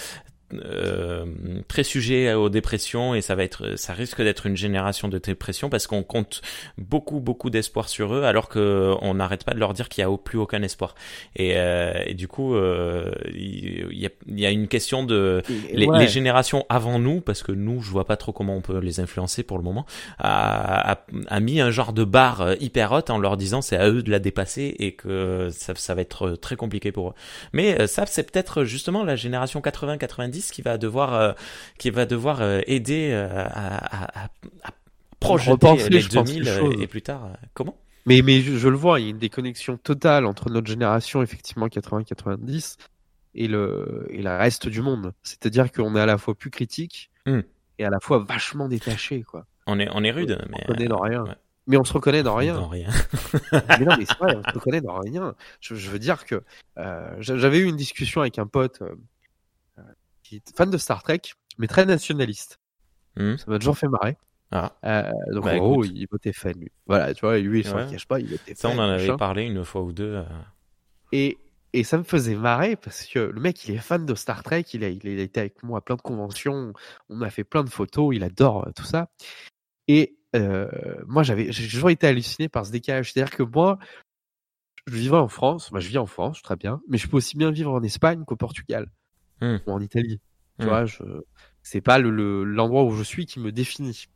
[1.69, 5.71] très sujet aux dépressions et ça va être, ça risque d'être une génération de dépression
[5.71, 6.43] parce qu'on compte
[6.79, 10.05] beaucoup beaucoup d'espoir sur eux alors que on n'arrête pas de leur dire qu'il y
[10.05, 10.95] a plus aucun espoir.
[11.37, 15.43] Et, euh, et du coup, euh, il y, a, y, a, une question de
[15.73, 18.79] les, les, générations avant nous parce que nous, je vois pas trop comment on peut
[18.79, 19.87] les influencer pour le moment,
[20.19, 20.99] a, a,
[21.29, 24.11] a mis un genre de barre hyper haute en leur disant c'est à eux de
[24.11, 27.15] la dépasser et que ça, ça va être très compliqué pour eux.
[27.53, 31.33] Mais ça, c'est peut-être justement la génération 80-90 qui va devoir, euh,
[31.79, 34.71] qui va devoir euh, aider euh, à, à, à,
[35.19, 36.49] projeter les 2000
[36.81, 37.33] et plus tard.
[37.55, 37.77] comment?
[38.07, 41.67] Mais, mais je, le vois, il y a une déconnexion totale entre notre génération, effectivement,
[41.67, 42.77] 80-90,
[43.35, 45.13] et le, et le reste du monde.
[45.23, 47.41] C'est-à-dire qu'on est à la fois plus critique hmm.
[47.79, 49.47] et à la fois vachement détaché, quoi.
[49.67, 50.65] On est, on est rude, on mais.
[50.65, 51.25] On connaît dans rien.
[51.67, 52.55] Mais on se reconnaît dans rien.
[52.55, 52.89] Dans rien.
[53.53, 55.35] mais non, mais c'est vrai, on se reconnaît dans rien.
[55.61, 56.43] Je, je veux dire que
[56.79, 58.83] euh, j'avais eu une discussion avec un pote
[60.55, 61.23] fan de Star Trek,
[61.59, 62.61] mais très nationaliste.
[63.17, 63.37] Hmm.
[63.37, 64.17] Ça m'a toujours fait marrer.
[64.53, 64.73] Ah.
[64.85, 66.71] Euh, donc bah, en gros, il votait fan lui.
[66.87, 69.45] Voilà, tu vois, lui il s'en cache pas, il votait Ça, on en avait parlé
[69.45, 70.17] une fois ou deux.
[70.17, 70.25] Euh.
[71.13, 71.39] Et
[71.73, 74.65] Et ça me faisait marrer parce que le mec, il est fan de Star Trek,
[74.73, 76.73] il a, il a été avec moi à plein de conventions,
[77.09, 79.09] on a fait plein de photos, il adore tout ça.
[79.87, 80.69] Et euh,
[81.07, 83.13] moi, j'avais, j'ai toujours été halluciné par ce décalage.
[83.13, 83.79] C'est-à-dire que moi,
[84.87, 87.37] je vivais en France, bah, je vis en France, très bien, mais je peux aussi
[87.37, 88.89] bien vivre en Espagne qu'au Portugal
[89.41, 89.57] mmh.
[89.67, 90.21] ou en Italie.
[90.59, 90.69] Tu Mmh.
[90.69, 91.03] vois, je...
[91.63, 94.09] c'est pas le, le- l'endroit où je suis qui me définit.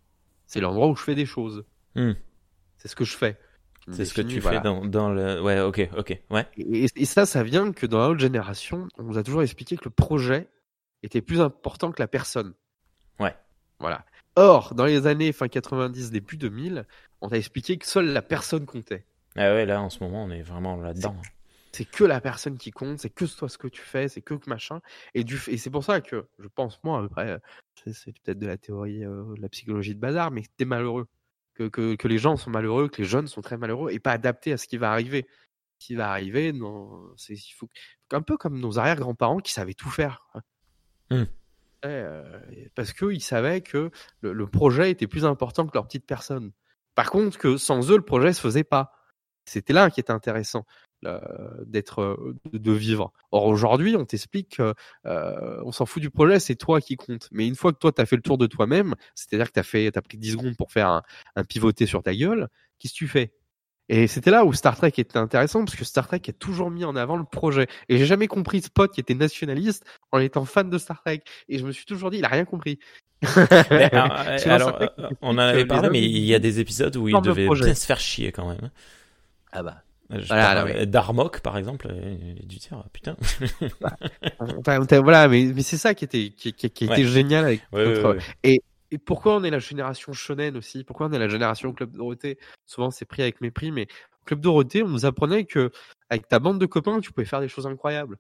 [0.47, 1.65] C'est l'endroit où je fais des choses.
[1.95, 2.13] Mmh.
[2.77, 3.39] C'est ce que je fais.
[3.91, 4.59] C'est ce que tu voilà.
[4.61, 5.41] fais dans, dans le.
[5.43, 6.47] Ouais, ok, ok, ouais.
[6.57, 9.77] Et, et ça, ça vient que dans la haute génération, on nous a toujours expliqué
[9.77, 10.49] que le projet
[11.03, 12.55] était plus important que la personne.
[13.21, 13.35] Ouais.
[13.79, 14.05] Voilà.
[14.37, 16.87] Or, dans les années fin 90, début 2000,
[17.21, 19.05] on t'a expliqué que seule la personne comptait.
[19.37, 21.17] Ah ouais, là en ce moment on est vraiment là-dedans.
[21.75, 24.35] C'est que la personne qui compte, c'est que toi ce que tu fais, c'est que
[24.47, 24.81] machin.
[25.13, 27.39] Et, du, et c'est pour ça que je pense, moi, après, euh,
[27.75, 31.09] c'est, c'est peut-être de la théorie, euh, de la psychologie de bazar, mais t'es malheureux.
[31.55, 34.13] Que, que, que les gens sont malheureux, que les jeunes sont très malheureux et pas
[34.13, 35.27] adaptés à ce qui va arriver.
[35.81, 37.69] Ce qui va arriver, non, c'est, il faut,
[38.13, 40.29] un peu comme nos arrière-grands-parents qui savaient tout faire.
[41.11, 41.23] Hmm.
[41.23, 41.27] Ouais,
[41.85, 42.41] euh,
[42.77, 46.53] parce qu'ils savaient que le, le projet était plus important que leur petite personne.
[46.95, 48.93] Par contre, que sans eux, le projet se faisait pas.
[49.45, 50.65] C'était là qui était intéressant
[51.67, 53.13] d'être, euh, de, vivre.
[53.31, 54.75] Or aujourd'hui, on t'explique que
[55.07, 57.29] euh, on s'en fout du projet, c'est toi qui compte.
[57.33, 59.61] Mais une fois que toi, tu as fait le tour de toi-même, c'est-à-dire que tu
[59.61, 61.03] as fait, t'as pris 10 secondes pour faire un,
[61.37, 62.49] un pivoté sur ta gueule,
[62.79, 63.33] qu'est-ce que tu fais?
[63.89, 66.85] Et c'était là où Star Trek était intéressant, parce que Star Trek a toujours mis
[66.85, 67.67] en avant le projet.
[67.89, 71.23] Et j'ai jamais compris ce pote qui était nationaliste en étant fan de Star Trek.
[71.49, 72.79] Et je me suis toujours dit, il a rien compris.
[73.37, 74.11] Alors,
[74.43, 77.09] Tu alors, Trek, euh, on en avait parlé, mais il y a des épisodes où
[77.09, 78.71] il devait bien se faire chier quand même.
[79.53, 79.83] Ah bah.
[80.11, 81.89] Voilà, Darmok par exemple,
[82.43, 83.17] dû dire ah, putain.
[84.39, 87.05] Enfin, voilà, mais, mais c'est ça qui était, qui, qui, qui était Ouais.
[87.05, 88.59] génial avec Ouais, notre, ouais, ouais.
[88.91, 90.85] Et pourquoi on est la génération shonen aussi?
[90.85, 92.39] Pourquoi on est la génération Club Dorothée?
[92.67, 93.89] Souvent c'est pris avec mépris, mais
[94.25, 95.73] Club Dorothée, on nous apprenait que
[96.11, 98.19] avec ta bande de copains, tu pouvais faire des choses incroyables.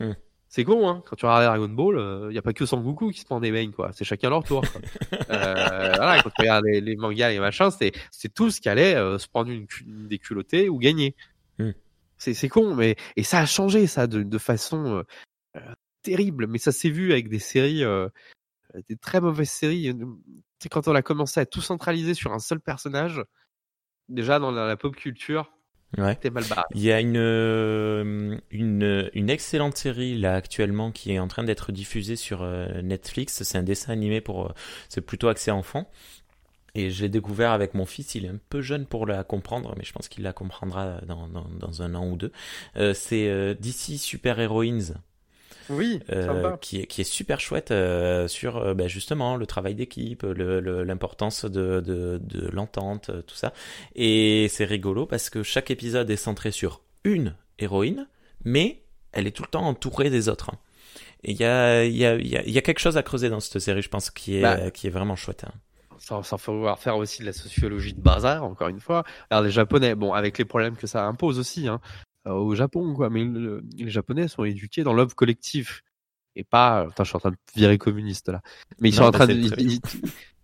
[0.00, 0.12] Hmm.
[0.52, 3.20] C'est con, hein Quand tu regardes Dragon Ball, il n'y a pas que Sangoku qui
[3.20, 3.92] se prend des beignes, quoi.
[3.92, 4.62] C'est chacun leur tour.
[4.62, 4.80] quoi.
[5.30, 8.96] euh, voilà, quand tu regardes les, les mangas et machins, c'est c'est tous qui allaient
[8.96, 11.14] euh, se prendre une, une déculottée ou gagner.
[11.60, 11.70] Hmm.
[12.18, 15.02] C'est c'est con, mais et ça a changé ça de, de façon euh,
[15.56, 16.48] euh, terrible.
[16.48, 18.08] Mais ça s'est vu avec des séries, euh,
[18.88, 19.94] des très mauvaises séries.
[19.94, 20.04] Tu
[20.58, 23.22] sais, quand on a commencé à tout centraliser sur un seul personnage,
[24.08, 25.52] déjà dans la, la pop culture,
[25.98, 26.16] Ouais.
[26.16, 26.62] t'es mal barré.
[26.74, 31.42] Il y a une, euh, une, une excellente série là actuellement qui est en train
[31.44, 33.42] d'être diffusée sur euh, Netflix.
[33.42, 34.52] C'est un dessin animé pour, euh,
[34.88, 35.90] c'est plutôt axé enfant.
[36.74, 38.14] Et je l'ai découvert avec mon fils.
[38.14, 41.26] Il est un peu jeune pour la comprendre, mais je pense qu'il la comprendra dans,
[41.28, 42.32] dans, dans un an ou deux.
[42.76, 44.94] Euh, c'est euh, DC Super Heroines.
[45.70, 46.58] Oui, euh, sympa.
[46.60, 50.60] qui, est, qui est super chouette euh, sur euh, bah, justement le travail d'équipe, le-
[50.60, 53.52] le- l'importance de, de, de l'entente, tout ça.
[53.94, 58.08] Et c'est rigolo parce que chaque épisode est centré sur une héroïne,
[58.44, 60.50] mais elle est tout le temps entourée des autres.
[61.22, 62.96] Et il y a, il y, a, il y, a, il y a quelque chose
[62.96, 64.70] à creuser dans cette série, je pense, qui est, Bah.
[64.70, 65.44] qui est vraiment chouette.
[65.46, 65.52] hein.
[65.98, 69.04] sans, sans vouloir faire aussi de la sociologie de bazar, encore une fois.
[69.28, 71.78] Alors les Japonais, bon, avec les problèmes que ça impose aussi, hein,
[72.26, 75.80] au Japon, quoi, mais le- les Japonais sont éduqués dans l'œuvre collective
[76.36, 76.86] et pas.
[76.88, 78.42] Putain, je suis en train de virer communiste là.
[78.80, 79.80] Mais ils Non, sont en bah, train de, ils, ils-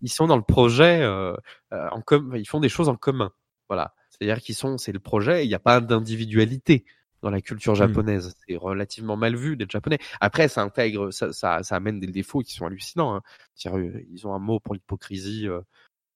[0.01, 1.35] ils sont dans le projet euh,
[1.73, 3.31] euh, en com, ils font des choses en commun.
[3.69, 5.45] Voilà, c'est-à-dire qu'ils sont, c'est le projet.
[5.45, 6.85] Il n'y a pas d'individualité
[7.21, 8.33] dans la culture japonaise.
[8.47, 9.97] C'est relativement mal vu d'être japonais.
[10.21, 13.15] Après, ça intègre, ça, ça, ça amène des défauts qui sont hallucinants.
[13.15, 13.21] Hein.
[13.67, 15.59] Euh, Ils ont un mot pour l'hypocrisie euh,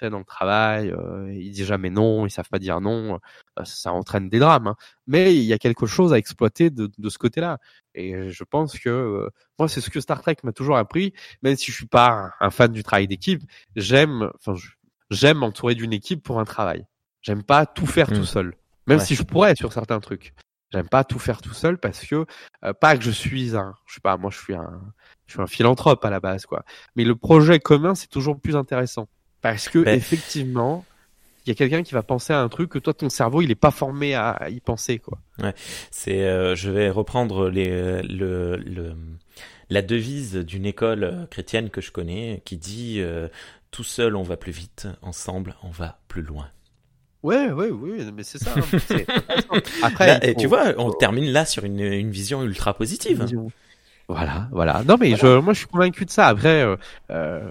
[0.09, 0.89] dans le travail.
[0.91, 3.15] Euh, ils disent jamais non, ils savent pas dire non.
[3.59, 4.67] euh, ça entraîne des drames.
[4.67, 4.75] hein.
[5.07, 7.59] Mais il y a quelque chose à exploiter de, de ce côté-là.
[7.93, 9.29] Et je pense que euh,
[9.59, 11.13] moi, c'est ce que Star Trek m'a toujours appris.
[11.43, 13.43] Même si je suis pas un, fan du travail d'équipe,
[13.75, 14.55] j'aime, enfin,
[15.09, 16.85] j'aime m'entourer d'une équipe pour un travail.
[17.21, 18.55] J'aime pas tout faire tout seul.
[18.87, 19.05] Même Ouais.
[19.05, 20.33] si je pourrais sur certains trucs.
[20.73, 22.25] J'aime pas tout faire tout seul parce que
[22.63, 24.81] euh, pas que je suis un, je sais pas, moi je suis un,
[25.27, 26.63] je suis un philanthrope à la base quoi.
[26.95, 29.09] Mais le projet commun c'est toujours plus intéressant
[29.41, 30.85] parce que effectivement
[31.45, 33.49] il y a quelqu'un qui va penser à un truc que toi ton cerveau il
[33.49, 35.17] est pas formé à, y penser quoi.
[35.89, 38.93] C'est, euh, je vais reprendre les, le, le,
[39.69, 43.27] la devise d'une école euh, chrétienne que je connais qui dit euh,
[43.71, 46.47] tout seul on va plus vite, ensemble on va plus loin.
[47.23, 48.53] Ouais ouais oui mais c'est ça.
[48.55, 48.97] hein.
[49.83, 53.25] Après Là, faut- tu vois, on termine là sur une, une vision ultra positive.
[54.07, 54.83] Voilà, voilà.
[54.85, 56.27] Non, mais je, moi, je suis convaincu de ça.
[56.27, 56.65] Après,
[57.11, 57.49] euh,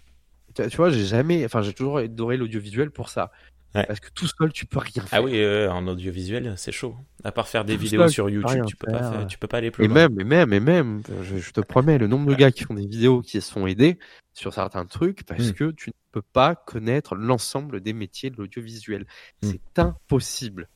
[0.68, 3.30] tu, vois, j'ai jamais, enfin, j'ai toujours adoré l'audiovisuel pour ça.
[3.74, 3.86] Ouais.
[3.86, 5.08] Parce que tout seul, tu peux rien faire.
[5.12, 6.96] Ah oui, euh, en audiovisuel, c'est chaud.
[7.22, 9.26] À part faire des Tout vidéos seul, sur YouTube, tu peux pas, faire.
[9.28, 10.08] tu peux pas aller plus Et loin.
[10.08, 12.74] même, et même, et même, je, je te promets, le nombre de gars qui font
[12.74, 13.96] des vidéos qui se font aider
[14.32, 15.52] sur certains trucs parce Mm.
[15.52, 19.06] que tu ne peux pas connaître l'ensemble des métiers de l'audiovisuel.
[19.42, 19.48] Mm.
[19.50, 20.68] C'est impossible.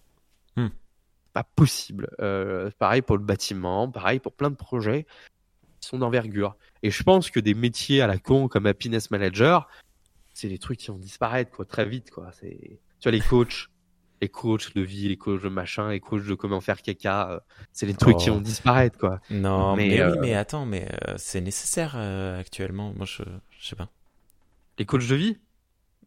[0.56, 0.68] Mm.
[1.32, 2.08] pas possible.
[2.20, 5.04] Euh, pareil pour le bâtiment, pareil pour plein de projets
[5.84, 6.56] sont d'envergure.
[6.82, 9.68] Et je pense que des métiers à la con comme happiness manager,
[10.32, 12.30] c'est des trucs qui vont disparaître quoi très vite quoi.
[12.40, 12.58] C'est
[13.00, 13.68] tu vois les coachs,
[14.22, 17.40] les coachs de vie, les coachs de machin, les coachs de comment faire caca, euh,
[17.72, 18.34] c'est les trucs qui Oh.
[18.34, 19.20] vont disparaître quoi.
[19.30, 22.92] Non, mais, Mais, oui, euh, mais attends, mais euh, c'est nécessaire euh, actuellement.
[22.96, 23.22] Moi, je,
[23.58, 23.88] je sais pas.
[24.78, 25.38] Les coachs de vie?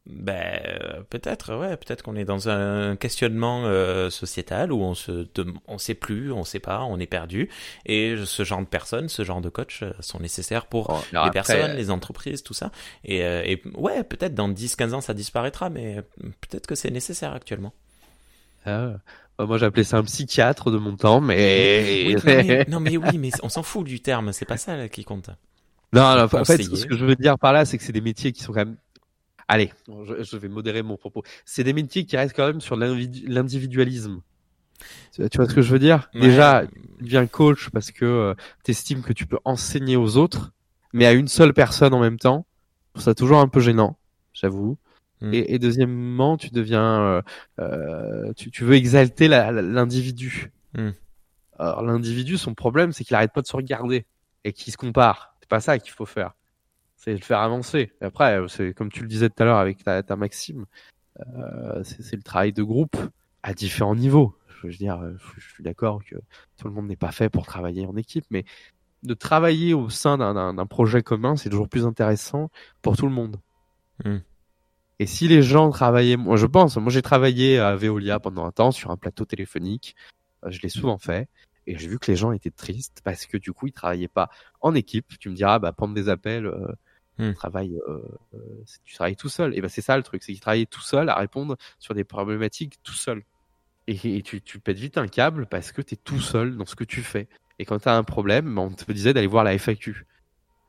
[0.10, 5.28] Ben, euh, peut-être, ouais, peut-être qu'on est dans un questionnement euh, sociétal où on se,
[5.68, 7.50] on sait plus, on sait pas, on est perdu.
[7.86, 11.26] Et ce genre de personnes, ce genre de coachs euh, sont nécessaires pour Bon, alors
[11.26, 12.72] les après, personnes, les entreprises, tout ça.
[13.04, 16.02] Et, euh, et ouais, peut-être dans 10-15 ans ça disparaîtra, mais
[16.42, 17.74] peut-être que c'est nécessaire actuellement.
[18.68, 18.98] euh,
[19.40, 22.98] euh, moi j'appelais ça un psychiatre de mon temps, mais Oui, non, mais, non, mais
[22.98, 25.30] oui, mais on s'en fout du terme, c'est pas ça là, qui compte.
[25.94, 28.02] Non, non, en fait, ce que je veux dire par là, c'est que c'est des
[28.02, 28.78] métiers qui sont quand même.
[29.48, 31.24] Allez, je, je vais modérer mon propos.
[31.46, 34.22] C'est des métiers qui restent quand même sur l'individu- l'individualisme.
[35.14, 36.10] Tu vois ce que je veux dire?
[36.14, 36.22] Ouais.
[36.22, 40.52] Déjà, tu deviens coach parce que tu estimes que tu peux enseigner aux autres,
[40.94, 42.46] mais à une seule personne en même temps.
[42.88, 43.98] Je trouve ça toujours un peu gênant,
[44.34, 44.78] j'avoue.
[45.22, 45.34] Mm.
[45.34, 47.22] Et, et deuxièmement, tu deviens, euh,
[47.60, 50.52] euh, tu, tu veux exalter la- la- l'individu.
[50.74, 50.90] Mm.
[51.58, 54.06] Alors l'individu, son problème, c'est qu'il arrête pas de se regarder
[54.44, 55.36] et qu'il se compare.
[55.40, 56.34] C'est pas ça qu'il faut faire.
[57.08, 57.94] C'est le faire avancer.
[58.02, 60.66] Et après, euh, c'est comme tu le disais tout à l'heure avec ta, ta Maxime,
[61.22, 62.98] euh, c'est le travail de groupe
[63.44, 64.36] à différents niveaux.
[64.50, 66.16] Je veux dire, euh, je, suis d'accord que
[66.58, 68.44] tout le monde n'est pas fait pour travailler en équipe, mais
[69.04, 72.52] de travailler au sein d'un- projet commun, c'est toujours plus intéressant
[72.82, 73.38] pour tout le monde.
[74.04, 74.18] Mm.
[75.00, 78.52] Et si les gens travaillaient, moi je pense, moi j'ai travaillé à Veolia pendant un
[78.52, 79.96] temps sur un plateau téléphonique,
[80.44, 81.30] Euh, je l'ai souvent fait,
[81.68, 84.30] et j'ai vu que les gens étaient tristes parce que du coup ils travaillaient pas
[84.62, 85.18] en équipe.
[85.20, 86.68] Tu me diras, bah prendre des appels, euh,
[87.20, 87.34] Hmm.
[87.34, 88.00] travaille, euh,
[88.84, 89.56] tu travailles tout seul.
[89.58, 92.04] Et ben c'est ça le truc, c'est qu'ils travaillaient tout seul à répondre sur des
[92.04, 93.24] problématiques tout seul.
[93.88, 96.66] Et, et tu, tu pètes vite un câble parce que tu es tout seul dans
[96.66, 97.28] ce que tu fais.
[97.60, 100.06] Et quand tu as un problème, ben, on te disait d'aller voir la FAQ.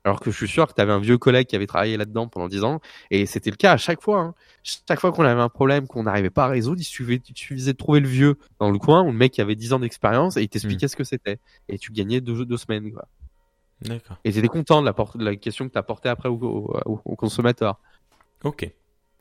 [0.05, 2.29] Alors que je suis sûr que tu avais un vieux collègue qui avait travaillé là-dedans
[2.29, 2.81] pendant 10 ans,
[3.11, 4.21] et c'était le cas à chaque fois.
[4.21, 4.35] hein.
[4.63, 7.73] Chaque fois qu'on avait un problème qu'on n'arrivait pas à résoudre, il suffisait, il suffisait
[7.73, 10.37] de trouver le vieux dans le coin, ou le mec qui avait 10 ans d'expérience,
[10.39, 11.41] et il t'expliquait ce que c'était.
[11.69, 12.93] Et tu gagnais deux, deux semaines.
[12.93, 13.07] Quoi.
[13.83, 14.17] D'accord.
[14.25, 17.01] Et t'étais content de la, de la question que t'as portée après au, au, au-
[17.05, 17.79] au consommateur.
[18.45, 18.69] Ok.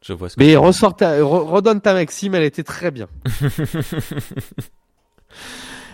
[0.01, 3.07] Je vois ce que Mais ressort ta- re- redonne ta Maxime, elle était très bien.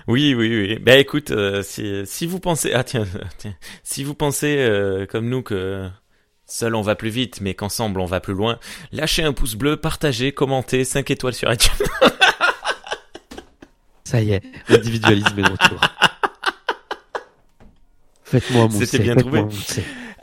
[0.07, 0.79] Oui, oui, oui.
[0.79, 3.05] Ben écoute, euh, si, si vous pensez, ah tiens,
[3.37, 5.89] tiens, si vous pensez euh, comme nous que
[6.45, 8.59] seul on va plus vite, mais qu'ensemble on va plus loin,
[8.91, 11.71] lâchez un pouce bleu, partagez, commentez, 5 étoiles sur iTunes.
[14.03, 15.79] Ça y est, l'individualisme est de retour.
[18.39, 19.43] Faites-moi C'était bien trouvé.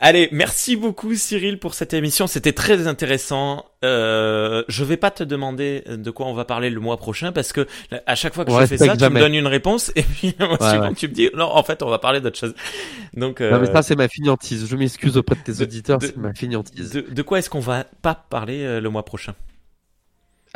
[0.03, 3.65] Allez, merci beaucoup Cyril pour cette émission, c'était très intéressant.
[3.85, 7.53] Euh, je vais pas te demander de quoi on va parler le mois prochain parce
[7.53, 7.67] que
[8.07, 10.33] à chaque fois que On je fais ça, tu me donnes une réponse et puis
[10.39, 10.93] Ouais, suivant ouais.
[10.95, 12.55] tu me dis non, en fait on va parler d'autre chose.
[13.13, 14.67] Donc euh, Non mais ça c'est ma finiantise.
[14.67, 16.89] Je m'excuse auprès de tes auditeurs, c'est ma finiantise.
[16.93, 19.35] de, de quoi est-ce qu'on va pas parler euh, le mois prochain?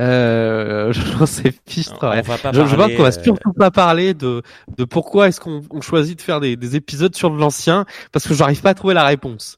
[0.01, 1.53] Euh, j'en sais
[2.01, 4.41] On va pas Je, je vois qu'on va euh, surtout pas parler de,
[4.77, 8.27] de pourquoi est-ce qu'on on choisit de faire des, des épisodes sur de l'ancien, parce
[8.27, 9.57] que j'arrive pas à trouver la réponse.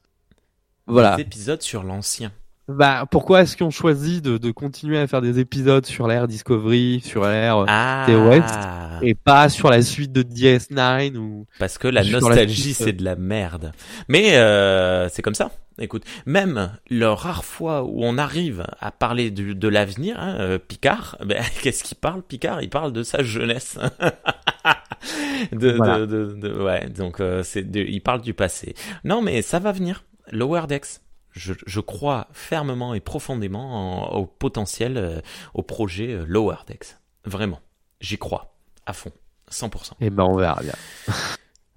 [0.86, 1.16] Voilà.
[1.16, 2.32] des épisodes sur l'ancien.
[2.68, 7.00] Bah, pourquoi est-ce qu'on choisit de, de continuer à faire des épisodes sur l'ère Discovery,
[7.02, 12.02] sur l'ère Ah, TOS, et pas sur la suite de DS9 ou parce que la
[12.02, 13.72] la nostalgie c'est de la merde.
[14.08, 15.50] Mais euh, c'est comme ça.
[15.80, 20.58] Écoute, même le rare fois où on arrive à parler du, de l'avenir, hein, euh,
[20.58, 22.62] Picard, ben, qu'est-ce qu'il parle Picard?
[22.62, 23.78] Il parle de sa jeunesse.
[25.52, 26.00] de, Voilà.
[26.00, 28.74] de, de, de- ouais, donc euh, c'est, il parle du passé.
[29.04, 30.04] Non, mais ça va venir.
[30.32, 31.00] Lower Decks.
[31.38, 35.20] Je, je crois fermement et profondément en- au potentiel, euh,
[35.54, 36.96] au projet euh, Lower Decks.
[37.24, 37.60] Vraiment,
[38.00, 38.54] j'y crois
[38.86, 39.12] à fond,
[39.50, 39.92] 100%.
[40.00, 40.74] Eh ben, on verra bien.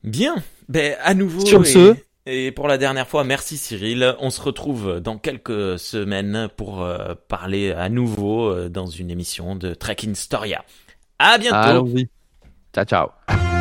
[0.03, 0.35] Bien,
[0.67, 1.45] ben à nouveau.
[1.45, 1.95] Sur et, ce.
[2.25, 4.15] et pour la dernière fois, merci Cyril.
[4.19, 9.55] On se retrouve dans quelques semaines pour euh, parler à nouveau euh, dans une émission
[9.55, 10.65] de Trekking Storia.
[11.19, 11.55] À bientôt.
[11.55, 12.09] Allons-y.
[12.73, 13.60] Ciao, ciao.